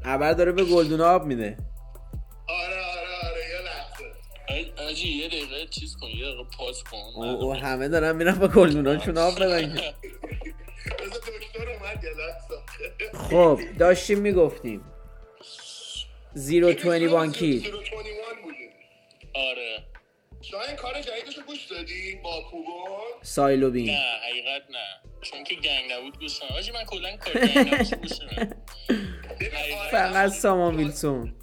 [0.05, 1.57] ابر داره به گلدونه آب میده.
[2.49, 4.85] آره آره آره یه لحظه.
[4.85, 6.99] حاجی یه دقیقه چیز کن یه دقیقه پاس کن.
[7.15, 9.95] او, او همه دارن میرن به گلدوناشون آب بدن که.
[10.99, 13.29] بذار دکتر اومد یه لحظه.
[13.31, 14.85] خب داشتیم می‌گفتیم.
[16.35, 17.73] زیرو توینی وان کی 021
[18.43, 18.71] بودیم
[19.35, 19.85] آره.
[20.43, 25.11] شاهین کار جدیدشو گوش دادی؟ با؟ پوگون سایلو بین نه حقیقت نه.
[25.23, 28.11] چون که گنگ نبود گوش حاجی من کلا کار گنگ نباشه گوش
[29.91, 31.35] فقط سامان ویلسون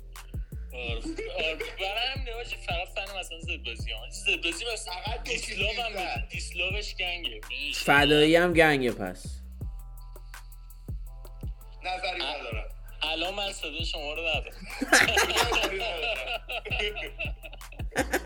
[1.80, 6.28] برای حاجی فقط فن مثلا زد بازی هم زد بازی مثلا فقط دیسلاو هم.
[6.30, 7.42] دیسلاوش گنگه؟
[7.76, 9.26] فدایی هم گنگه پس.
[11.84, 12.66] نظری ندارم.
[13.02, 14.54] الان من صدا شما رو ندارم.
[15.52, 16.42] نظری ندارم.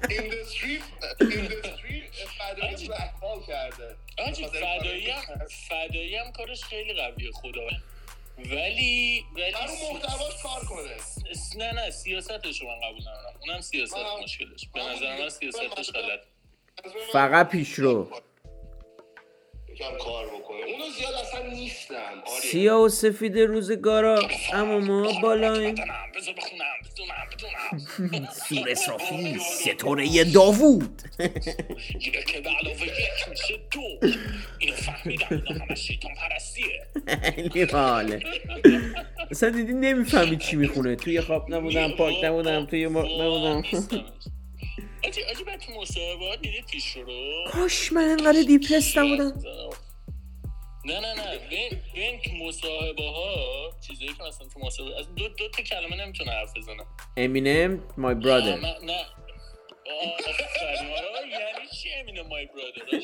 [0.03, 0.83] In the street
[1.21, 2.88] in the street فدایی
[3.47, 3.95] کرده
[4.62, 5.21] فدایی هم
[5.69, 7.67] فدایی هم کارش خیلی قویه خدا
[8.38, 10.96] ولی ولی رو محتواش کار کنه.
[11.58, 13.39] نه نه سیاستش رو من قبول ندارم.
[13.48, 14.69] اونم سیاست مشکلش.
[14.74, 16.19] به نظر من سیاستش غلط
[17.13, 18.10] فقط پیشرو
[19.73, 22.41] یکم کار بکنه اونو زیاد اصلا نیستم آره.
[22.41, 24.29] سیاه و سفید روزگارا.
[24.53, 31.01] اما ما بالاییم بدونم بذار بخونم بدونم بدونم سور صافی ستاره داوود.
[32.27, 34.07] که به علاوه یک میشه دو.
[34.59, 36.88] اینو فهمیدم اینا همه شیطان پرستیه.
[37.36, 38.19] خیلی حاله.
[39.31, 40.95] اصلا دیدی نمی‌فهمی چی می‌خونه.
[40.95, 43.63] توی خواب نبودم پاک نبودم توی مرغ نبودم.
[45.07, 49.39] آجی آجی بعد تو مصاحبه دیدی پیش رو کاش من انقدر دیپرس نبودم.
[50.85, 55.27] نه نه نه ببین ببین تو مصاحبه ها چیزایی که مثلا تو مصاحبه از دو
[55.27, 56.83] دو تا کلمه نمی‌تونه حرف بزنه.
[57.17, 59.05] امینم مای برادر نه نه
[61.31, 63.03] یعنی چی امینه مای برادر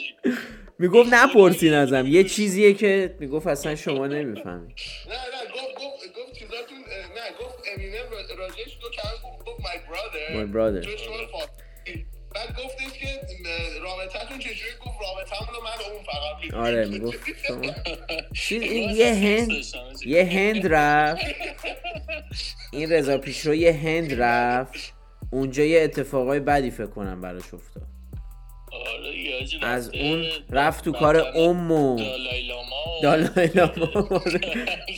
[0.80, 2.08] می‌گفت نپرسین ازم.
[2.08, 4.74] یه چیزیه که می‌گفت اصلا شما نمی‌فهمی
[5.08, 9.60] نه نه گفت گفت گفت چیزاتون نه گفت امینم را- راجعش دو کلمه گفت گفت
[9.62, 10.34] my brother.
[10.36, 11.59] My
[12.50, 13.20] بعد گفتش که
[13.82, 16.54] رابطتون چجوری؟ گفت رابطمون رو من اون فقط.
[16.68, 17.74] آره می‌گفت شما.
[18.34, 19.50] چیز این یه هند.
[20.06, 21.26] یه هند رفت.
[22.74, 24.94] این رضا پیشرو یه هند رفت.
[25.32, 27.84] اونجا یه اتفاقای بدی فکر کنم براش افتاد.
[28.72, 34.22] آره از اون رفت تو کار ام و دالای لاما دالای لاما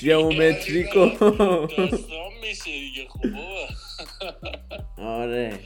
[0.02, 5.12] ژئومتریک و داستان میشه دیگه بابا.
[5.12, 5.60] آره.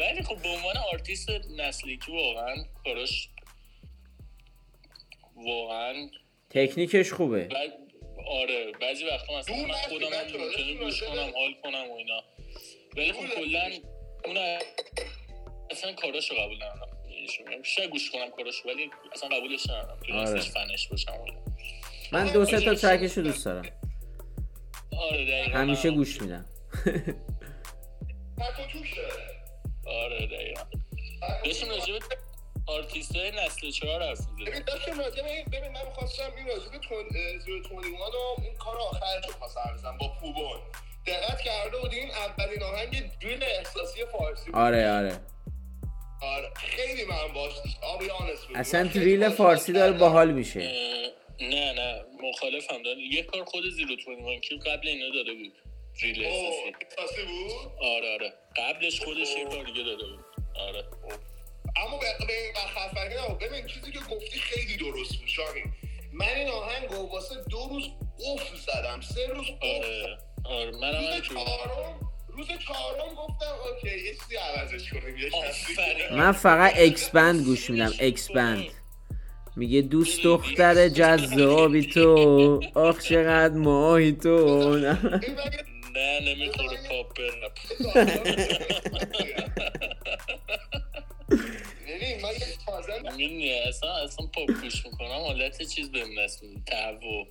[0.00, 3.28] ولی خب به عنوان آرتیست نسلی که واقعا کاراش
[5.36, 6.08] واقعا
[6.50, 7.70] تکنیکش خوبه بعد
[8.26, 11.32] آره بعضی وقتا مثلا من خودم هم گوش کنم.
[11.34, 12.22] حال کنم و اینا
[12.96, 13.70] ولی خب کلا.
[14.24, 14.36] اون
[15.70, 16.96] اصلا کاراشو قبول ندارم.
[17.62, 20.40] بیشتر گوش کنم کاراشو ولی اصلا قبولش ندارم که آره.
[20.40, 21.12] فنش باشم.
[22.12, 23.64] من دو سه تا track ش رو دوست دارم
[24.98, 26.44] آره دقیقا همیشه گوش میدم
[29.90, 30.62] آره دقیقا
[31.44, 31.68] داشتیم.
[31.70, 32.00] راجع به
[32.66, 34.62] آرتیست های نسل چهار حرف ببین.
[34.66, 37.04] داشتم راجع به این ببین من می‌خواستم این راجع به تون
[37.44, 40.58] Zero Twenty One و این کار آخرش رو خواستم بزنم با پوبون
[41.06, 44.54] دقت کرده بودی این اولین آهنگ دریل احساسی فارسی بود.
[44.54, 45.20] آره آره
[46.22, 48.56] آره خیلی من باش I'll be honest with you.
[48.58, 50.60] اصلا دریل باهاش فارسی داره حال باحال میشه
[51.40, 55.52] نه نه مخالفم دارم یه کار خود زیرو تونی که قبل اینا داده بود
[56.02, 60.24] دریل احساسی بود آره آره قبلش خودش یه کار دیگه داده بود.
[60.68, 60.84] آره.
[61.76, 63.38] اما به این خفنی نبود.
[63.38, 65.72] ببین چیزی که گفتی خیلی درست بود شاهین.
[66.12, 67.84] من این آهنگ رو واسه دو روز
[68.18, 69.00] off زدم.
[69.00, 70.18] سه روز off آره.
[70.44, 75.30] آره منم روز چهارم روز چهارم گفتم اوکی یه چیزی عوضش کنیم یه.
[76.16, 77.92] من فقط Xband گوش میدم.
[78.00, 78.64] Xband
[79.56, 82.60] میگه دوست دختر جذابی تو.
[82.74, 84.36] آخ چقدر ماهی تو.
[85.96, 87.58] نه نمی‌خوره پاپ به رپ
[91.88, 97.26] ببین من یه تازه می‌دونی اصلا اصلا پاپ گوش می‌کنم حالت چیز بهم میده تهوع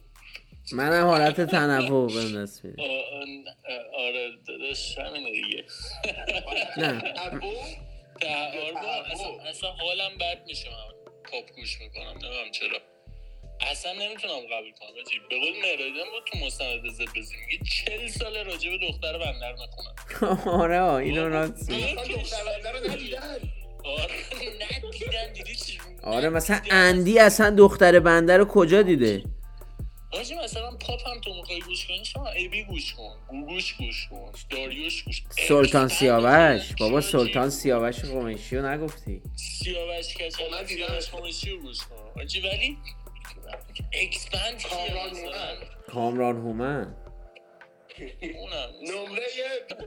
[0.73, 2.47] منم حالت تنوع بهم
[2.79, 5.65] آ- آره داداش همینه دیگه
[6.77, 7.03] نه
[9.49, 12.79] اصلا حالم بد میشه من پاپ گوش می‌کنم نمی‌دونم چرا
[13.61, 15.19] اصلا نمی‌تونم قبول کنم آجی.
[15.29, 17.35] به قول مهرادیان بود تو مستند زد بزی.
[17.47, 21.71] میگه چل سال راجع به دختر بندر می‌خونم آره اینو راست
[23.83, 24.25] آره
[26.03, 29.23] آره مثلا اندی اصلا دختر بندر رو کجا دیده؟
[30.11, 33.15] حاجی مثلا پاپ هم تو می‌خوای گوش کنی شما ابی گوش کن.
[33.27, 34.31] گوگوش گوش کن.
[34.49, 35.29] داریوش گوش کن.
[35.47, 36.73] سلطان سیاوش.
[36.79, 39.21] بابا؟ سلطان سیاوش قمیشی رو نگفتی.
[39.35, 40.87] سیاوش کچل من دیدم.
[40.87, 42.21] سیاوش قمیشی رو گوش کن.
[42.21, 42.77] حاجی ولی
[43.93, 45.57] Xband کامران هومن.
[45.87, 46.95] کامران هومن
[48.21, 49.21] اونم نمره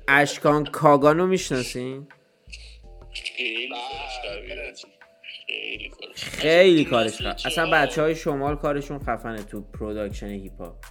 [0.09, 2.09] اشکان کاگانو می‌شناسین
[3.13, 4.57] خیلی بله.
[4.57, 4.85] کارش.
[5.47, 7.71] خیلی کارش خیلی کارش مثل خفن اصلا.
[7.71, 10.85] بچه های شمال کارشون خفنه تو production هیپ هاپ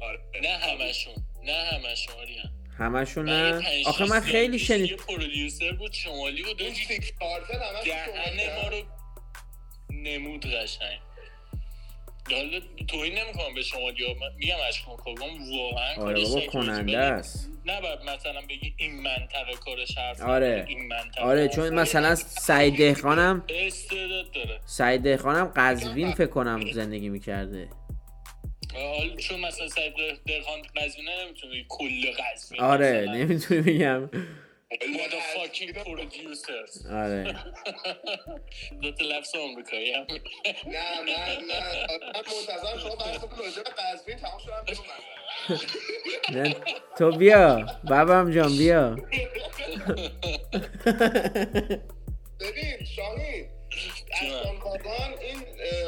[0.00, 0.20] آره.
[0.42, 1.14] نه همشون
[1.44, 2.14] نه همشون
[2.78, 8.82] همشون نه آخه من خیلی پیش یه شنید producer بود شمالی بود دهن ما رو
[9.92, 10.98] نمود قشنگ.
[12.30, 17.50] حالا توهین نمی‌کنم به شما یا میگم اشکان کاگام واقعا آره بابا کننده است.
[17.66, 20.64] نباید مثلا بگی این منطقه کارش حرف آره.
[20.68, 21.74] این منطقه آره حرف چون.
[21.74, 24.60] مثلا سعید دهقانم استعداد داره.
[24.66, 27.68] سعید دهقانم قزوین فکر کنم زندگی می‌کرده.
[28.74, 29.94] حالا چون مثلا سعید
[30.26, 34.10] درخان قزوینه نمی‌تونه کل قزوین آره نمی‌تونی بگم.
[34.74, 37.36] Motherfucking producers آره
[38.82, 40.06] دو تا لفظ آمریکایی هم
[40.66, 44.64] نه من نه من منتظرم شما بحثتون راجع به قزوین تمام شدم.
[46.32, 46.56] نه
[46.98, 48.96] تو بیا بابام جان بیا
[52.40, 53.48] ببین شاهین
[54.12, 55.44] اشکان کاغان این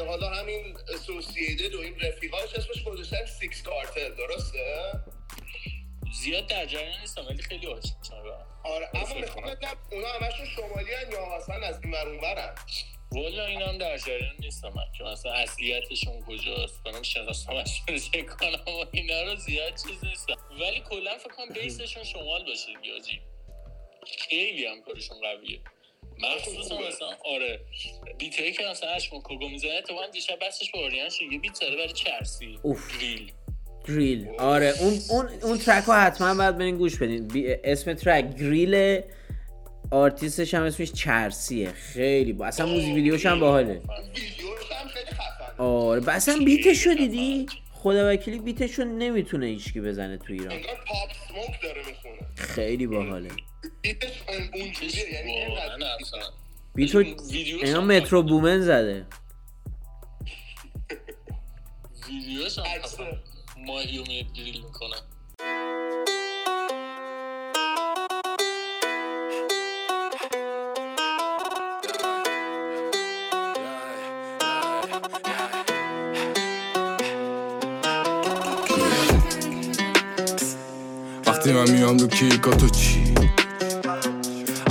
[0.07, 4.91] حالا همین Associated و این رفیقاش اسمش گذاشتن Six Cartel درسته؟
[6.13, 7.93] زیاد در جریان نیستم ولی خیلی آشنا
[8.63, 12.55] آره اما می‌خوام بدونم اونا همشون شمالی یا مثلا از این ور اونورن
[13.11, 18.63] والا این هم در جریان نیستم من که مثلا اصلیتشون کجاست؟ برام شناسامشون چک کنم
[18.67, 20.33] و اینا رو زیاد چیز نیستم.
[20.59, 23.21] ولی کلا فکر کنم بیسشون شمال باشه دیاجی
[24.29, 25.59] خیلی هم کارشون قویه.
[26.19, 27.59] مخصوصا مثلا آره
[28.17, 31.21] بیتایی که مثلا اشکون کوگو می‌زنه تو من دیشب بسش با آریان شد.
[31.21, 32.59] یه بیت زده برای چرسی.
[32.63, 32.97] اوف.
[32.97, 33.33] گریل
[33.87, 37.31] Grill آره اون اون اون track ها حتما باید برین گوش بدین.
[37.63, 39.01] اسم track Grill
[39.91, 41.71] artist ش هم اسمش چرسیه.
[41.71, 43.73] خیلی با اصلا موزیک ویدیوش هم باحاله.
[43.73, 45.63] ویدیوش هم خیلی خفن.
[45.63, 50.17] آره ب- اصلا beat ش رو دیدی؟ خدا وکیلی beat ش رو نمی‌تونه هیچکی بزنه
[50.17, 50.51] تو ایران.
[50.51, 52.27] انگار Pop Smoke داره می‌خونه.
[52.35, 53.29] خیلی باحاله.
[53.81, 54.11] beat ش
[54.53, 55.95] اونجوریه یعنی اینقدر
[56.75, 57.03] beat و
[57.63, 59.05] اینا Metro Boomin زده.
[62.09, 62.65] ویدیوش هم.
[63.67, 64.97] ماهی میاد گریل می‌کنن
[81.27, 83.13] وقتی من میام رو کیکا تو چی؟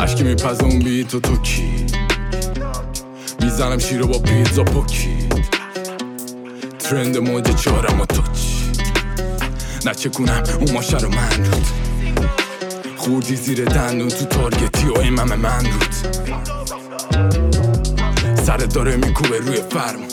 [0.01, 1.87] اشکی میپزه بی تو تو کی؟
[3.41, 5.29] می‌زنم شیر رو با پیتزا پوکی
[6.79, 8.52] ترند موج چهارم و تو چی؟
[9.87, 11.67] نچه کنم اون ماشه رو من رود.
[12.97, 15.93] خوردی زیر دندون تو تارگتی و ایمم من رود.
[18.37, 20.09] سرت داره میکوبه روی فرمون.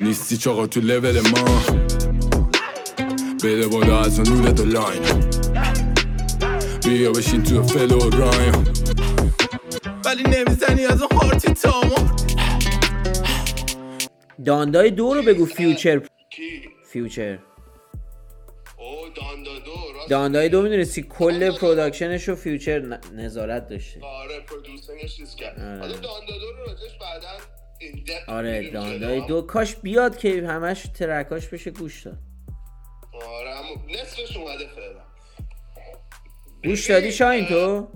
[0.00, 1.62] نیستی چاقا تو لول ما.
[3.44, 5.02] بده بالا از اون نور دو لاین.
[6.84, 8.64] بیا بشین تو فل و رایم
[10.04, 11.96] ولی نمی‌زنی از اون هارتی تامو.
[14.44, 16.00] داندای دو رو بگو فیوچر.
[16.96, 17.38] فیوچر
[20.08, 24.04] داندای دو می‌دونستی کل پروداکشنش رو فیوچر نظارت داشته.
[24.04, 25.60] آره پرودوسرش چیز کرد.
[25.60, 25.92] آره.
[25.92, 27.28] داندادو رو راجعش بعدا
[28.28, 29.26] آره داندای.
[29.26, 29.42] دو.
[29.42, 32.18] کاش بیاد که همش ترکاش بشه گوش داد.
[33.12, 35.00] آره اما نصفش اومده فعلا.
[36.64, 37.88] گوش دادی شاین تو؟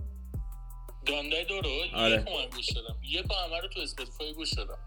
[1.07, 2.13] Donda ی دو رو آره.
[2.13, 2.97] یک من گوش دادم.
[3.03, 4.79] یک همه رو تو Spotify گوش دادم.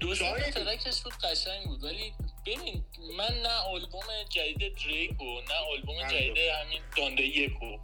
[0.00, 2.12] دو سه track ش بود قشنگ بود ولی
[2.46, 2.84] ببین
[3.18, 6.08] من نه آلبوم جدید دریک و نه آلبوم.
[6.08, 7.78] جدید همین Donda ی یک و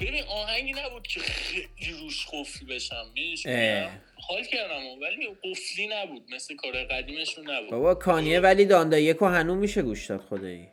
[0.00, 3.14] ببین آهنگی نبود که خیلی روش قفل بشم؟
[4.28, 7.70] حال کردم ولی قفلی نبود مثل کار قدیمشون نبود.
[7.70, 10.68] بابا کانیه ولی داندای یکو هنو میشه گوش داد خدایی.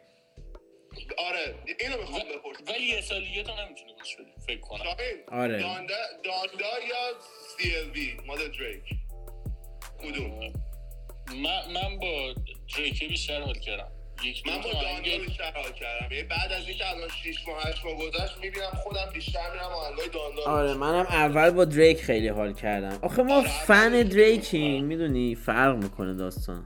[1.17, 2.63] آره اینو می‌خوام بپرسم.
[2.67, 4.95] ولی یه سال دیگه تو نمی‌تونی گوش بدی فکر کنم.
[5.31, 5.59] آره.
[5.59, 7.19] داندا داندا یا
[7.57, 8.83] سی ال بی مال دریک
[10.01, 10.68] کدوم؟
[11.35, 12.33] من, من با
[12.77, 13.91] دریکه بیشتر حال کردم.
[14.23, 16.11] یک من با آهنگ بیشتر حال کردم.
[16.11, 20.09] یعنی بعد از اینکه الان 6 ماه 8 ماه گذشت می‌بینم خودم بیشتر میرم آهنگای
[20.09, 22.99] داندا رو آره منم اول با دریک خیلی حال کردم.
[23.01, 26.65] آخه ما آره، فن دریکیم می‌دونی؟ فرق می‌کنه داستان.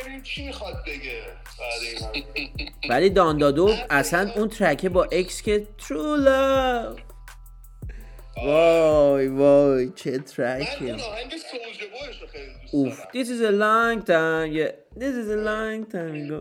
[0.00, 1.22] ببینیم چی می‌خواد بگه.
[2.90, 6.96] ولی داندادو اصلا اون ترکه با اکس که ترو لو
[8.44, 11.38] وای وای چه من ترکی اون آهنگ رو
[12.32, 14.72] خیلی دوست دارم this is a long time yeah.
[15.00, 16.40] This is a long time ago.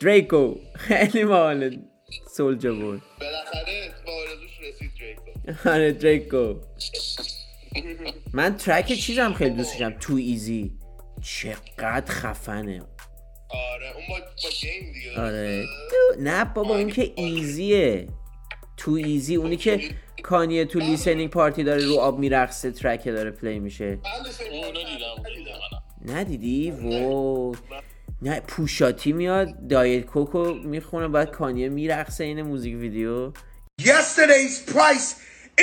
[0.00, 0.54] دریکو
[0.88, 1.78] خیلی باحال
[2.36, 3.02] سولجر بود.
[3.20, 6.54] بالاخره با آرزوش رسید دریکو آره دریکو
[8.32, 10.72] من track چیزم خیلی دوست داشتم Too Easy
[11.22, 12.82] چقدر خفنه.
[13.50, 15.20] آره اون با, با Game دیگه.
[15.20, 15.64] آره.
[15.90, 18.06] تو- نه بابا اون که Easy
[18.76, 19.80] ه Too Easy اونی که
[20.22, 23.98] کانیه تو listening party داره رو آب میرقصه track داره play میشه.
[26.06, 27.54] ندیدی وای
[28.22, 33.32] نه Pusha T میاد Diet Coke و می‌خونه بعد کانیه میرقصه این موزیک ویدیو
[33.82, 35.08] Yesterday's price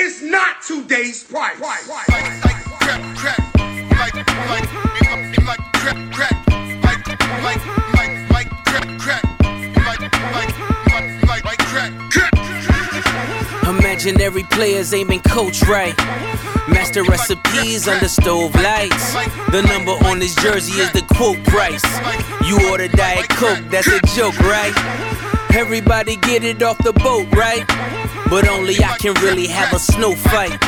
[0.04, 1.58] is not today's price.
[1.60, 1.86] Like,
[2.44, 3.54] like crack, crack,
[13.68, 15.96] Imaginary players aiming coach right.
[16.68, 19.14] Master recipes under stove lights.
[19.50, 21.84] The number on his jersey is the quote price.
[22.46, 24.72] You order Diet Coke, that's a joke, right?
[25.54, 27.64] Everybody get it off the boat, right?
[28.34, 30.60] But only I can really have a snow fight.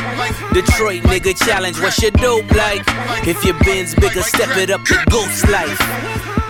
[0.53, 2.81] Detroit nigga challenge, what's your dope like?
[3.27, 5.77] If your bin's bigger, step it up to ghost life.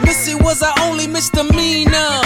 [0.03, 2.21] Missy was I only misdemeanor.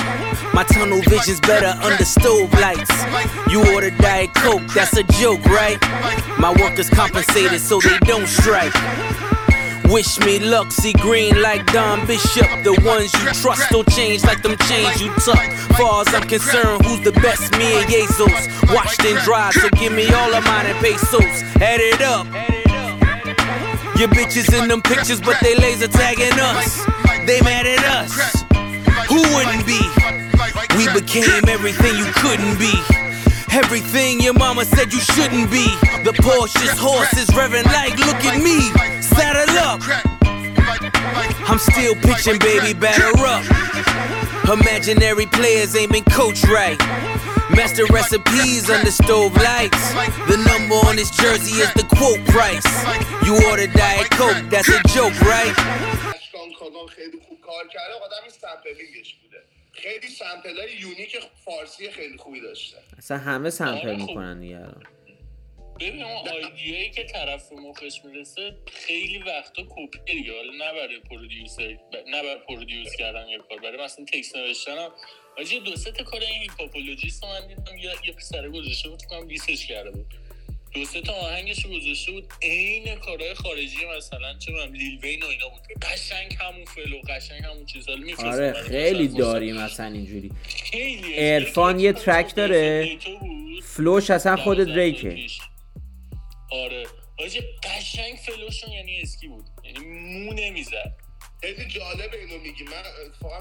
[0.54, 2.92] My tunnel vision's better under stove lights.
[3.50, 5.80] You order Diet Coke, that's a joke, right?
[6.38, 8.74] My workers compensated so they don't strike.
[9.89, 12.47] Wish me luck, see green like Don Bishop.
[12.63, 15.51] The ones you trust don't change like them chains you tuck.
[15.77, 17.51] Far as I'm concerned, who's the best?
[17.57, 18.47] Me and Jesus.
[18.71, 21.43] Washed and dried, so give me all of mine and pesos.
[21.61, 22.25] Add it up.
[23.99, 26.84] Your bitches in them pictures, but they laser tagging us.
[27.25, 28.43] They mad at us.
[29.09, 29.79] Who wouldn't be?
[30.77, 32.73] We became everything you couldn't be.
[33.51, 35.65] Everything your mama said you shouldn't be.
[36.03, 39.80] The Porsche's horses revving like, look at me Saddle up.
[41.49, 43.45] I'm still pitching, baby, batter up.
[44.51, 46.78] Imaginary players aiming coach right.
[47.51, 49.84] Master recipes under stove lights.
[50.30, 52.66] The number on his jersey is the quote price.
[53.24, 55.55] You order Diet Coke, that's a joke, right?
[56.14, 62.16] اشکان کاگان خیلی خوب کار کرده آدمی سمپلینگش بوده خیلی سمپل های یونیک فارسی خیلی
[62.18, 64.09] خوبی داشته اصلا همه سمپل آره، خب.
[64.09, 64.82] میکنن دیگه الان.
[65.82, 70.34] ببین اون آیدیایی که طرف به مخش می‌رسه خیلی وقتا کپی دیگه.
[70.36, 74.91] حالا نه برای producer نه برای produce کردن یه کار برای مثلا text نوشتن هم.
[75.38, 79.05] آجی دو سه تا کار این Hiphopologist رو من دیدم یه یه پسره گذاشته بود
[79.09, 80.13] کنم لیستش کرده بود.
[80.73, 85.25] دو سه تا آهنگش گذاشته بود عین کارهای خارجی مثلا چه می‌دونم لیل وین و
[85.25, 85.61] اینا بود.
[85.82, 90.32] قشنگ همون flow قشنگ همون چیزا رو می‌فرستم آره خیلی مثلا داریم اصلا اینجوری.
[90.71, 92.97] خیلی عرفان یه track داره.
[93.64, 95.39] flow ش اصلا خود پیش.
[96.52, 96.88] آره.
[97.20, 99.45] حاجی قشنگ فلوشون یعنی اسکی بود.
[99.64, 100.93] یعنی مو نمی‌زد.
[101.41, 102.64] خیلی جالب اینو میگی.
[102.64, 103.36] من اتفاقا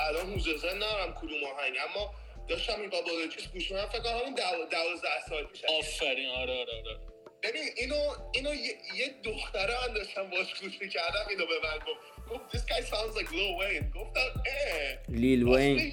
[0.00, 2.14] الان حوزه ندارم کدوم آهنگ اما
[2.48, 5.60] داشتم این بابالوجیست گوش میدم فکر دو- دوازده سال پیش.
[5.78, 6.28] آفرین.
[6.28, 6.98] آره آره آره.
[7.42, 7.94] ببین اینو
[8.34, 12.16] اینو یه, یه دختره من داشتم باش گوش می‌کردم اینو به من گفت.
[12.30, 13.96] گفت this guy sounds like Lil Wayne.
[13.98, 14.98] گفتم اه.
[15.08, 15.90] لیل وین؟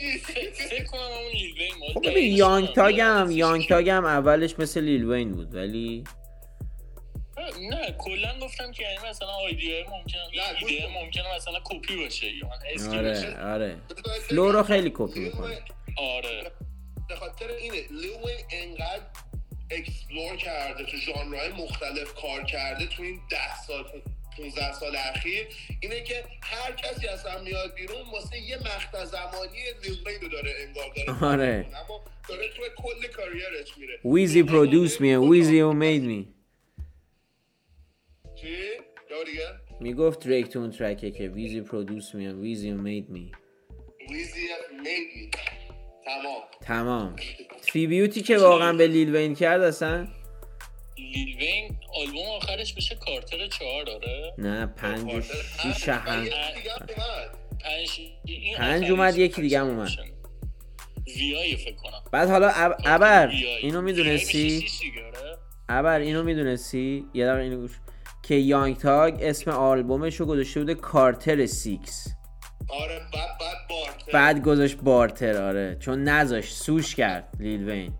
[0.53, 2.67] فکر کنم همون لیل وین خب ببین یانگ.
[2.73, 6.03] تاگ هم یانگ تاگ هم اولش مثل لیل وین بود ولی
[7.61, 10.21] نه کلا گفتم که یعنی مثلا idea ی ممکنه
[10.67, 10.93] ایده کن.
[10.93, 13.39] ممکنه مثلا کپی باشه یا اسکی آره باشه.
[13.41, 13.77] آره.
[14.29, 15.61] flow رو خیلی کپی می‌کنه
[15.97, 16.51] آره.
[17.09, 19.03] به خاطر اینه وین انقدر
[19.71, 23.83] explore کرده تو ژانرهای مختلف کار کرده تو این ده سال
[24.37, 25.47] 15 سال اخیر
[25.81, 30.53] اینه که هر کسی اصلا میاد بیرون واسه یه مقطع زمانی لیل وین رو داره
[30.67, 31.65] انگار داره آره.
[31.69, 33.99] اما داره تو کل career ش میره.
[34.05, 36.32] ویزی پرودوس می ویزی او مید می
[38.43, 38.49] چی؟
[39.25, 39.41] دیگه.
[39.79, 43.31] می‌گفت دریک تو اون ترکه که ویزی پرودوس می ویزی مید می
[44.09, 45.29] ویزی میدی
[46.05, 46.41] تمام.
[46.61, 47.15] تمام.
[47.67, 50.07] تریبیوتی که واقعا به لیل وین کرد اصلا؟
[50.97, 54.33] لیل وین آلبوم آخرش بشه کارتر چهار داره.
[54.37, 56.27] نه پنج و شیش هم.
[58.57, 59.89] پنج اومد، یکی دیگه هم اومد.
[61.17, 62.03] ویای فکر کنم.
[62.11, 63.55] بعد حالا اب- ابر ویای.
[63.55, 64.65] اینو ویای می‌دونستی
[65.05, 65.37] آره؟
[65.69, 67.71] ابر اینو می‌دونستی؟ یه دقیقه اینو گوش.
[68.23, 72.07] که یانگ تاگ اسم آلبومش رو گذاشته بوده کارتر سیکس.
[72.69, 74.11] آره بعد بعد بارتر.
[74.13, 75.77] بعد گذاشت بارتر آره.
[75.79, 77.93] چون نذاشت سوش کرد لیل وین.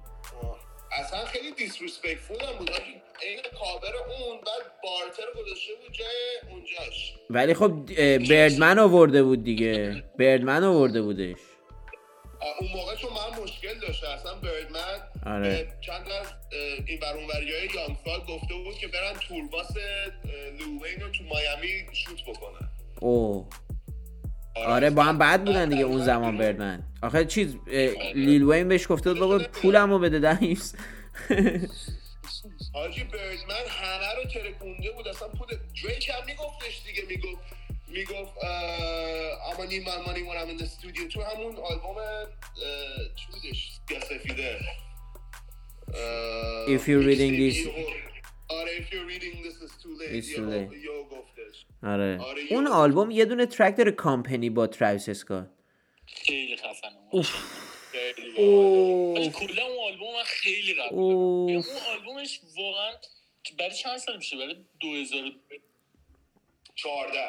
[0.44, 0.58] آه.
[1.00, 2.70] اصلا خیلی دیسریسپکتفول هم بود.
[3.22, 7.14] این کاور اون بعد بارتر گذاشته بود جای اونجاش.
[7.30, 7.72] ولی خب
[8.30, 10.04] بردمن آورده بود دیگه.
[10.20, 11.38] بردمن آورده بودش.
[12.62, 15.68] اون موقع چون من مشکل داشته اصلا بردمن آره.
[15.82, 16.28] چند از
[16.88, 19.72] این بر اونوری های یانگ فال گفته بود که برن تورباس
[20.60, 22.70] لووین رو تو مایامی شوت بکنن.
[23.00, 23.50] او
[24.56, 24.90] آره.
[24.90, 29.10] با هم بد بودن دیگه اون زمان بردمن آخه چیز اه، لیل وین بهش گفته
[29.10, 30.76] بود بابا پولمو بده دهیس
[32.74, 35.08] حاجی بردمن همه رو ترکونده بود.
[35.08, 35.48] اصلا پول
[35.84, 37.04] دریک هم میگفتش دیگه.
[37.08, 37.44] می‌گفت
[37.88, 38.34] می‌گفت
[39.54, 41.14] اما نیم من the studio.
[41.14, 41.96] تو همون آلبوم
[43.16, 44.60] چی بودش؟ سفیده
[45.96, 47.68] اه، If you're reading this-
[48.50, 50.22] آره if you're reading this is too late.
[50.22, 50.76] It's too یهو- late.
[50.86, 51.66] یهو گفتش.
[51.84, 52.20] آره.
[52.22, 55.50] آره، اون آلبوم یه دونه ترک داره کامپنی با تراویس اسکات
[56.08, 57.24] خیلی خفنه.
[59.14, 61.52] ولی کلا اون آلبوم من خیلی قبول اوه.
[61.52, 61.64] اون
[61.94, 62.92] آلبومش واقعا
[63.60, 65.32] برای چند سال میشه برای 2000
[66.76, 67.20] 14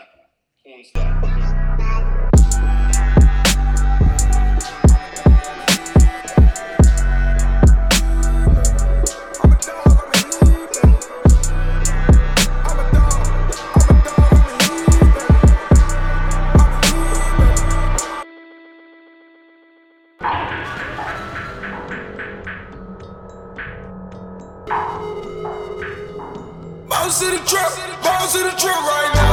[0.64, 2.13] 15
[27.14, 29.23] Bounce to the trap, bounce to the trap right now.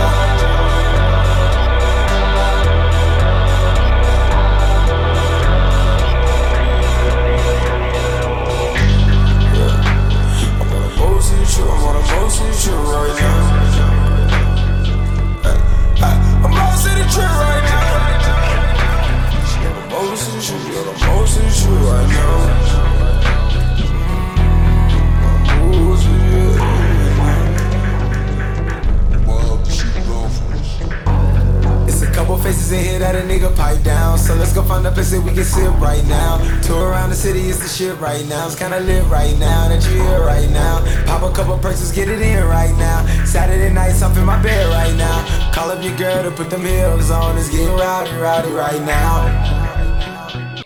[35.51, 36.39] place that we can sit right now.
[36.63, 38.47] Tour around the city is the shit right now.
[38.47, 39.69] It's kinda lit right now.
[39.69, 40.75] That you here right now.
[41.07, 42.99] Pop a couple perks, let's get it in right now.
[43.25, 45.19] Saturday nights, I'm in my bed right now.
[45.53, 47.37] Call up your girl to put them heels on.
[47.39, 49.17] It's getting rowdy, rowdy right now.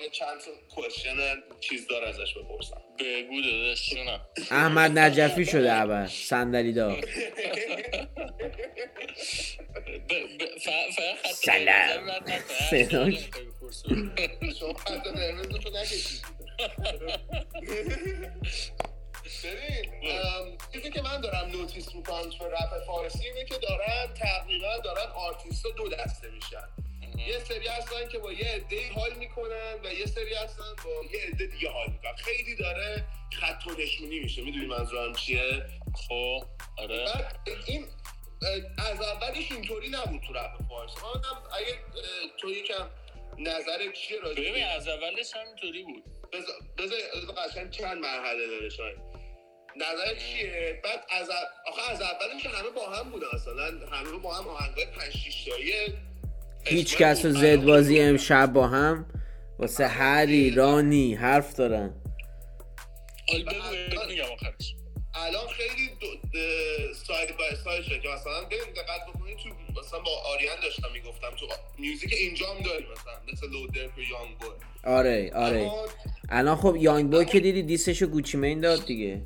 [0.03, 1.17] یه چند تا کوشن
[1.61, 7.07] چیز داره ازش بپرسم بگو داداش جونم احمد نجفی شده اول صندلی دار ب- ب-
[8.15, 9.54] ف- فقط خط
[11.42, 12.12] سلام.
[12.70, 13.12] سلام.
[14.60, 16.26] شما قرمز نکشید
[19.44, 24.78] ببین ام، چیزی که من دارم notice می‌کنم تو رپ فارسی اینه که دارن تقریبا
[24.84, 26.68] دارن آرتیست دو دسته میشن
[27.28, 31.20] یه سری هستن که با یه عده حال می‌کنن و یه سری هستن با یه
[31.28, 35.66] عده دیگه حال می‌کنن خیلی داره خط و نشونی میشه می‌دونی منظورم چیه
[36.08, 36.44] خب
[36.78, 37.06] آره
[37.66, 37.86] این
[38.78, 41.78] از اولش اینطوری نبود تو رپ فارسی من هم اگه
[42.38, 42.88] تو یکم
[43.40, 46.04] نظر چیه راجع ببین از اولش همینطوری بود.
[46.78, 46.98] بذار
[47.38, 48.98] قشنگ چند مرحله داره شاید.
[49.76, 53.64] نظر چیه؟ بعد از ا- آخه از اولش که همه با هم بودن اصلا.
[53.92, 55.74] همه با هم آهنگای 5 6 تایی
[56.66, 59.06] هیچ کس و زد بازی امشب با هم؟
[59.60, 61.94] واسه هری رانی حرف دارن.
[65.16, 65.48] الان
[67.08, 69.50] side by side شده که مثلا ببین دقت بکنید تو
[69.82, 74.38] مثلا با آریان داشتم می‌گفتم تو music اینجام داری مثلا مثل لیل درک و یانگ
[74.38, 74.50] بوی
[74.84, 75.60] آره آره.
[75.62, 75.88] اما
[76.30, 79.22] الان خب یانگ بوی که دیدی diss شو گوچی مین داد دیگه.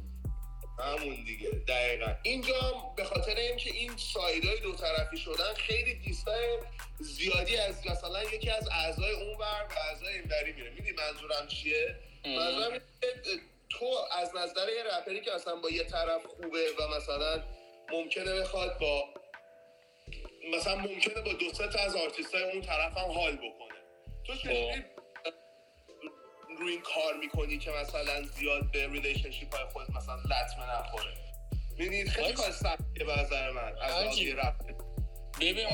[0.80, 2.14] همون دیگه دقیقا.
[2.24, 2.56] اینجا
[2.96, 6.58] به خاطر اینکه این side ای دو طرفی شدن خیلی diss های
[7.00, 10.70] زیادی از مثلا یکی از اعضای اون ور و اعضای این وری میره.
[10.70, 11.96] می‌دونی منظورم چیه؟
[12.26, 12.80] منظورم
[13.70, 17.44] تو از نظر یه رپری که اصلا با یه طرف خوبه و مثلا
[17.92, 19.04] ممکنه بخواد با
[20.54, 23.80] مثلا ممکنه با دو سه تا از آرتیستای اون طرف هم حال بکنه.
[24.26, 24.84] تو چجوری
[26.60, 31.18] روی این کار می‌کنی که مثلا زیاد به relationship های خود مثلا لطمه نخوره؟
[31.78, 32.34] می‌دونید خیلی.
[32.34, 34.56] کار سختیه به نظر من از رپ.
[35.42, 35.68] ببین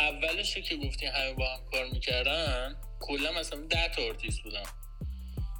[0.00, 4.62] اولش که گفتی همه با هم کار می‌کردن کلا مثلا ده تا آرتیست بودن.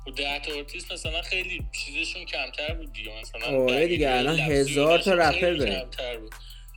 [0.08, 3.20] و ده تا آرتیست مثلا خیلی چیزشون کمتر بود دیگه.
[3.20, 5.90] مثلا آره دیگه، الان هزار تا رپر داریم.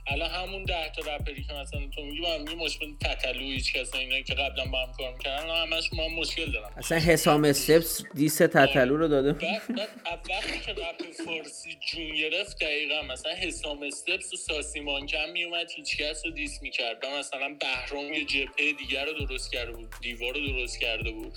[0.06, 3.72] الان همون ده تا رپری که مثلا تو میگی با هم میگی مثل تتلو هیچ
[3.72, 7.44] کس اینا که قبلا با هم کار می‌کردن الان همش ما مشکل دارم اصلا حسام
[7.44, 9.32] استپس diss تتلو رو داده.
[9.32, 9.66] بعد
[10.04, 15.70] بعد وقتی که رپ فارسی جون گرفت دقیقا مثلا حسام استپس و ساسی مانکنم میومد
[15.76, 17.06] هیچ کس رو diss می‌کرد.
[17.06, 21.32] مثلا بهرام یه جبهه دیگر رو درست کرده بود دیوار رو درست کرده بود.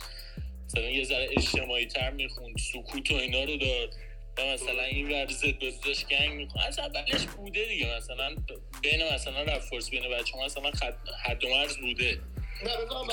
[0.76, 3.94] مثلا یه ذره اجتماعی تر می‌خوند سکوت و اینا رو داد.
[4.38, 6.68] و مثلا این ور زد بزدش گنگ می‌خوند.
[6.68, 7.98] از اولش بوده دیگه.
[7.98, 8.36] مثلا
[8.82, 10.72] بین مثلا رپ فارسی بین بچه مثلا
[11.24, 12.20] حد و مرز بوده.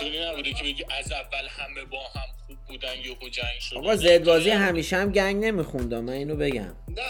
[0.03, 3.97] نه نبوده که بگی از اول همه با هم خوب بودن یهو جنگ شد آقا
[3.97, 6.77] زدبازی همیشه هم گنگ نمی‌خوند من اینو بگم.
[6.89, 7.03] نه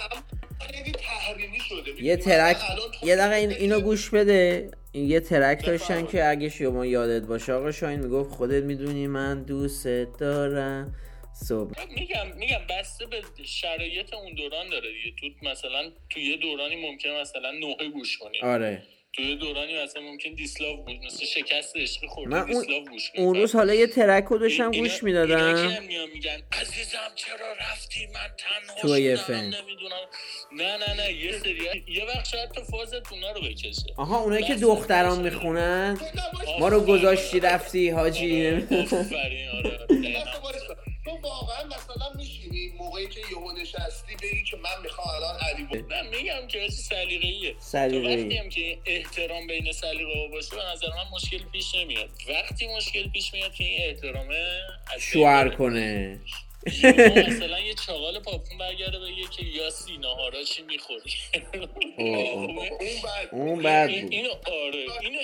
[0.92, 2.02] تحریمی شده.
[2.02, 2.56] یه؟ ترک
[3.02, 4.70] یه دقیقه این اینو گوش بده.
[4.92, 9.42] این یه ترک داشتن که اگه شما یادت باشه آقا شاین می‌گفت خودت می‌دونی من
[9.42, 9.86] دوست
[10.18, 10.94] دارم.
[11.34, 11.70] صبح.
[11.94, 15.16] میگم میگم بسته به شرایط اون دوران داره دیگه.
[15.20, 18.40] تو مثلا تو یه دورانی ممکنه مثلا نوحه گوش کنی.
[18.42, 18.82] آره.
[19.14, 23.10] تو یه دورانی مثلا ممکن دیسلاو بود مثل شکست عشقی خورده من اون, دیسلاو گوش
[23.16, 26.98] اون روز حالا یه ترک رو داشتم اینا- گوش اینا می‌دادم که میان میگن عزیزم
[27.14, 29.34] چرا رفتی؟ من تنها تو یه شدم، فن.
[29.44, 30.06] نمی‌دونم.
[30.52, 33.82] نه نه نه یه سری یه وقت شاید تو فازت اونا رو بکشه.
[33.96, 35.98] آها اونایی که دختران می‌خونن.
[36.60, 38.50] ما رو گذاشتی رفتی حاجی.
[38.56, 39.78] آفرین آره.
[41.04, 45.92] تو واقعا مثلا میشینی موقعی که یهو نشستی بگی که من می‌خوام الان علی بود
[45.92, 48.16] نه میگم که چیز سلیقه‌ایه سلیقه‌ای.
[48.16, 52.76] تو وقتی هم که احترام بین سلیقه باشه به نظر من مشکل پیش نمیاد وقتی
[52.76, 54.60] مشکل پیش میاد که این احترامه
[55.00, 55.48] شوهر.
[55.48, 56.20] کنه
[57.28, 61.12] مثلا یه چاقال پاپون برگرده بگه که یا سیناهارا چی می‌خوری.
[61.98, 62.56] اون
[63.04, 65.20] بعد اون بعد این آره اینو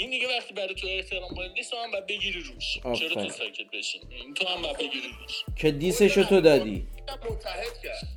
[0.00, 2.78] این دیگه وقتی برای تو احترام قائل نیست تو هم باید بگیری روش.
[2.98, 3.14] چرا.
[3.14, 5.44] تو ساکت بشین این تو هم باید بگیری روش.
[5.56, 6.88] که دیسشو تو دادی.
[7.30, 8.08] متحد کرد.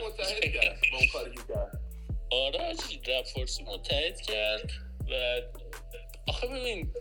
[0.00, 0.80] متحد کرد.
[0.92, 1.80] با اون کاری که کرد.
[2.30, 4.70] آره حاجی، رپ فارسی متحد کرد
[5.10, 5.40] و
[6.28, 6.92] آخه ببین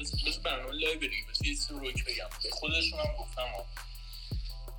[0.00, 1.26] بس برنامه لای بریم.
[1.30, 2.28] بس یه رو روک بگم.
[2.42, 3.52] به خودشون هم گفتم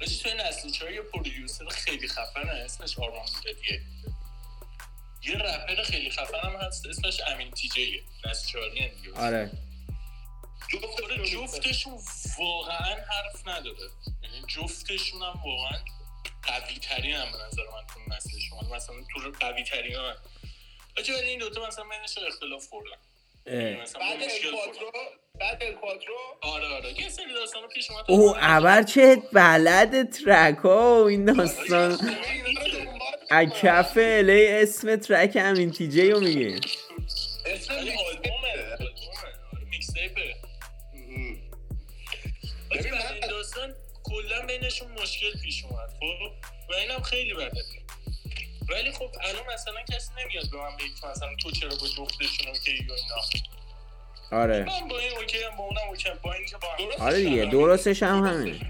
[0.02, 3.82] بس توی نسل چهار یه پرودیوسر خیلی خفنه؟ اسمش آرمان میلادیه
[5.26, 9.52] یه رپر خیلی خفن هم هست اسمش امین تیجیه نسل چهاری هم دیگه آره.
[11.04, 12.00] آره، جفتشون
[12.40, 13.90] واقعا حرف نداره.
[14.24, 15.80] یعنی جفتشون هم واقعا
[16.44, 20.16] قوی ترین هم به نظر من تو نسلشون مثلا تو قوی ترین هم
[21.24, 22.98] این دوتا مثلا بینشون اختلاف خوردن
[23.46, 25.00] بعد مشکل الکواترو خوردن
[25.40, 27.02] بعد الکواترو آره آره.
[27.02, 28.06] یه سری داستانا پیش اومد.
[28.08, 31.92] اوه ابر چه بلد ترک ها و این داستان.
[31.92, 36.60] اینا رو دنبال از کف الی اسم ترک امین تیجی رو میگه.
[37.46, 37.82] اسم آره
[42.72, 46.32] ببین، من- این داستان کلا بینشون مشکل پیش اومد خب؟
[46.70, 47.52] و اینم خیلی بده.
[48.70, 52.48] ولی خب الان مثلا کسی نمیاد به من بگه که مثلا تو چرا با جفتشون
[52.48, 53.16] اوکی و اینا.
[54.44, 54.64] آره.
[54.64, 56.20] من با این okay هم با اونم okay هم.
[56.24, 57.46] با اینکه با هم درست آره دیگه.
[57.46, 58.62] درستش هم همین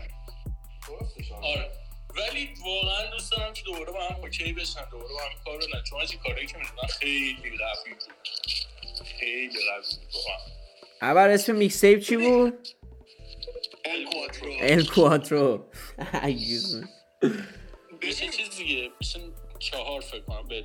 [1.44, 1.72] آره.
[2.10, 5.84] ولی واقعا دوست دارم که دوباره با هم okay بشن دوباره با هم کار بدن
[5.84, 8.04] چون از این کارهایی که می‌دونن خیلی قوی بود.
[9.20, 10.24] خیلی قوی بود
[11.02, 12.68] ابر اسم mixtape چی بود؟
[13.86, 15.70] الکواترو ال کواترو.
[16.14, 16.88] عجیبه.
[18.02, 18.90] بشه چیز دیگه.
[19.02, 19.20] بشه
[19.72, 20.64] چهار فکر کنم به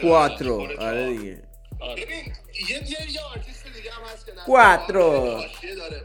[0.00, 0.60] کواترو.
[0.80, 1.42] آره دیگه.
[1.80, 2.04] آره.
[2.04, 2.32] ببین
[2.68, 5.42] یه یه یه آرتیست دیگه هم هست که نسل کواترو.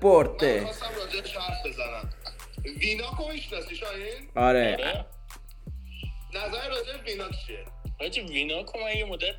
[0.01, 0.59] پورته.
[0.59, 2.09] من خواستم راجعش حرف بزنم.
[2.79, 4.77] ویناکو می‌شناسی شاهین؟ آره.
[4.79, 5.05] آره.
[6.33, 7.65] نظر راجع به ویناک چیه؟
[7.99, 9.35] حاجی وینا که من یه مدت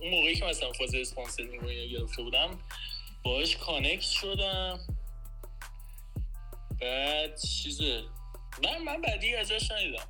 [0.00, 2.58] اون موقعی که مثلا فاز sponsoring رو گرفته بودم
[3.22, 4.80] باهاش connect شدم.
[6.80, 8.02] بعد چیزه؟
[8.64, 10.08] من من بدی ازش ندیدم.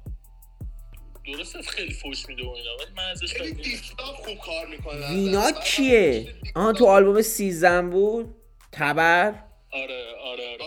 [1.27, 5.09] درسته خیلی فوش میده و اینا ولی من ازش خیلی بعدی دیستاف خوب کار می‌کنه
[5.09, 8.35] وینا کیه؟ آها تو آلبوم سیزن بود؟
[8.73, 9.35] تبر؟
[9.73, 10.59] آره آره آره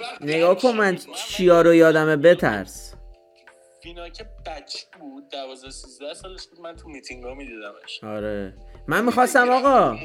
[0.00, 2.94] وقت نگاه کن من چیا رو یادمه بترس.
[3.84, 8.04] وینا که بچه بود دوازده سیزده سالش بود من تو میتینگ ها میدیدمش.
[8.04, 8.54] آره.
[8.88, 9.98] من می‌خواستم آقا.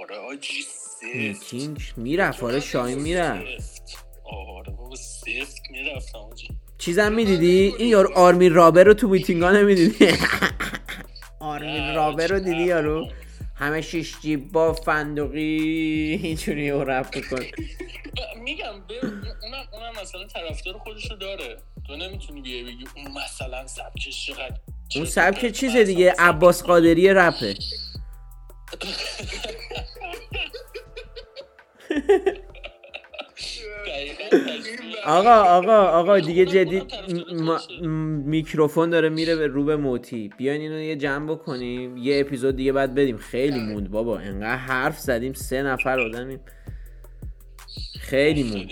[0.00, 1.04] آره آجی سفت.
[1.14, 4.06] میتینگ می‌رفت آره شاین می‌رفت.
[4.24, 6.48] آره بابا سفت می‌رفتم آجی.
[6.82, 10.08] چیزم می‌دیدی؟ این یارو آرمین رابر رو تو میتینگ ها نمی‌دیدی؟
[11.40, 13.08] آرمین رابر رو دیدی یارو؟
[13.54, 15.40] همه شیش جیب با فندقی
[16.22, 17.44] اینجوری او رفت میکن
[18.44, 18.74] میگم
[19.42, 21.58] اونم اونم مثلا طرفدار خودشو داره.
[21.86, 24.56] تو نمی‌تونی بیای بگی اون مثلا سبکش چقدر
[24.96, 25.52] اون سبک پرت.
[25.52, 27.54] چیز من دیگه عباس قادری رپه.
[35.06, 36.82] آقا آقا آقا دیگه جدی
[38.26, 40.30] میکروفون داره میره به رو به موتی.
[40.38, 41.96] بیاین اینو یه جمع بکنیم.
[41.96, 43.16] یه اپیزود دیگه بعد بدیم.
[43.16, 44.18] خیلی موند بابا.
[44.18, 46.40] انقدر حرف زدیم سه نفر آدمیم
[48.00, 48.70] خیلی موند.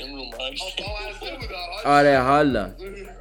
[1.85, 2.71] آره حالا.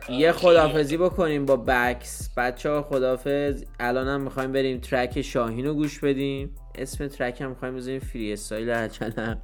[0.09, 2.29] یه خدافزی بکنیم با بکس.
[2.37, 6.55] بچه ها خدافز الان هم می‌خوایم بریم ترک شاهین رو گوش بدیم.
[6.75, 9.37] اسم ترک هم می‌خوایم بذاریم freestyle هچلف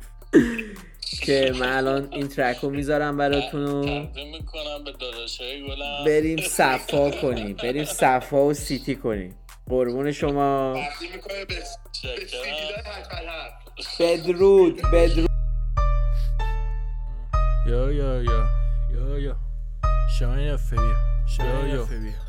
[1.22, 4.08] که من الان این ترک رو می‌ذارم براتون
[6.06, 9.36] بریم صفا کنیم بریم صفا و سیتی کنیم.
[9.70, 10.78] قربون شما.
[14.00, 15.30] بدرود بدرود.
[17.68, 18.48] یا یا یا.
[18.92, 19.36] یا یا.
[20.20, 20.96] شاین فبیا
[21.38, 22.25] شاین فبیا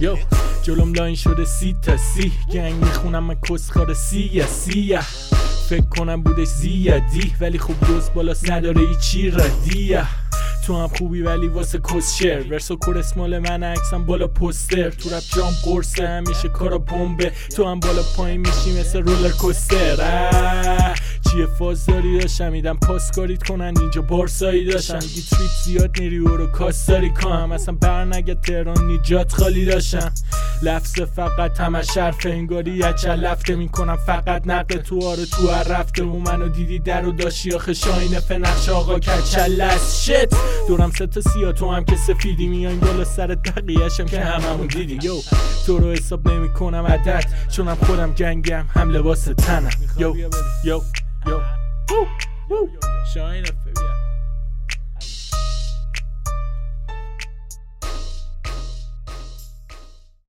[0.00, 0.16] یو
[0.62, 2.32] جلوم لاین شده سی تا سی.
[2.52, 5.00] گنگ می‌خونم من کسخار سیه سیه
[5.68, 10.06] فکر کنم بودش زیادی ولی خب دوست بالا نداره ای چی ردیه
[10.66, 14.90] تو هم خوبی ولی واسه کس شر ورسو کورس مال من عکسم بالا پستر.
[14.90, 19.96] تو رپ جام قرصه همیشه کارا بمبه تو هم بالا پایین میشی مثل رولر کوستر.
[21.30, 26.36] چیه فاز داری داشتم میدم پاسکاریت کنن اینجا بارسایی داشتم میگی تریپ زیاد میری و
[26.36, 30.12] رو کاستاری کنم اصلا بر نگه تهران نیجات خالی داشتم.
[30.62, 33.96] لفظ فقط همه شرف انگاری یچه لفته می‌کنم.
[33.96, 36.04] فقط نقل تو آره تو هر رفته.
[36.04, 40.34] و منو دیدی در و داشتی آخه شاین فنخش آقا کچل از شت!
[40.68, 42.46] دورم سه تا سیا تو هم که سفیدی.
[42.46, 44.98] میایم بالا سر دقیقشم که هممون دیدی.
[45.02, 45.14] یو!
[45.66, 47.24] تو رو حساب نمی کنم عدد.
[47.52, 49.70] چونم خودم جنگم هم لباس تنم.
[49.98, 50.14] یو!
[50.64, 50.80] یو!
[51.26, 51.40] یو
[53.14, 53.44] شاین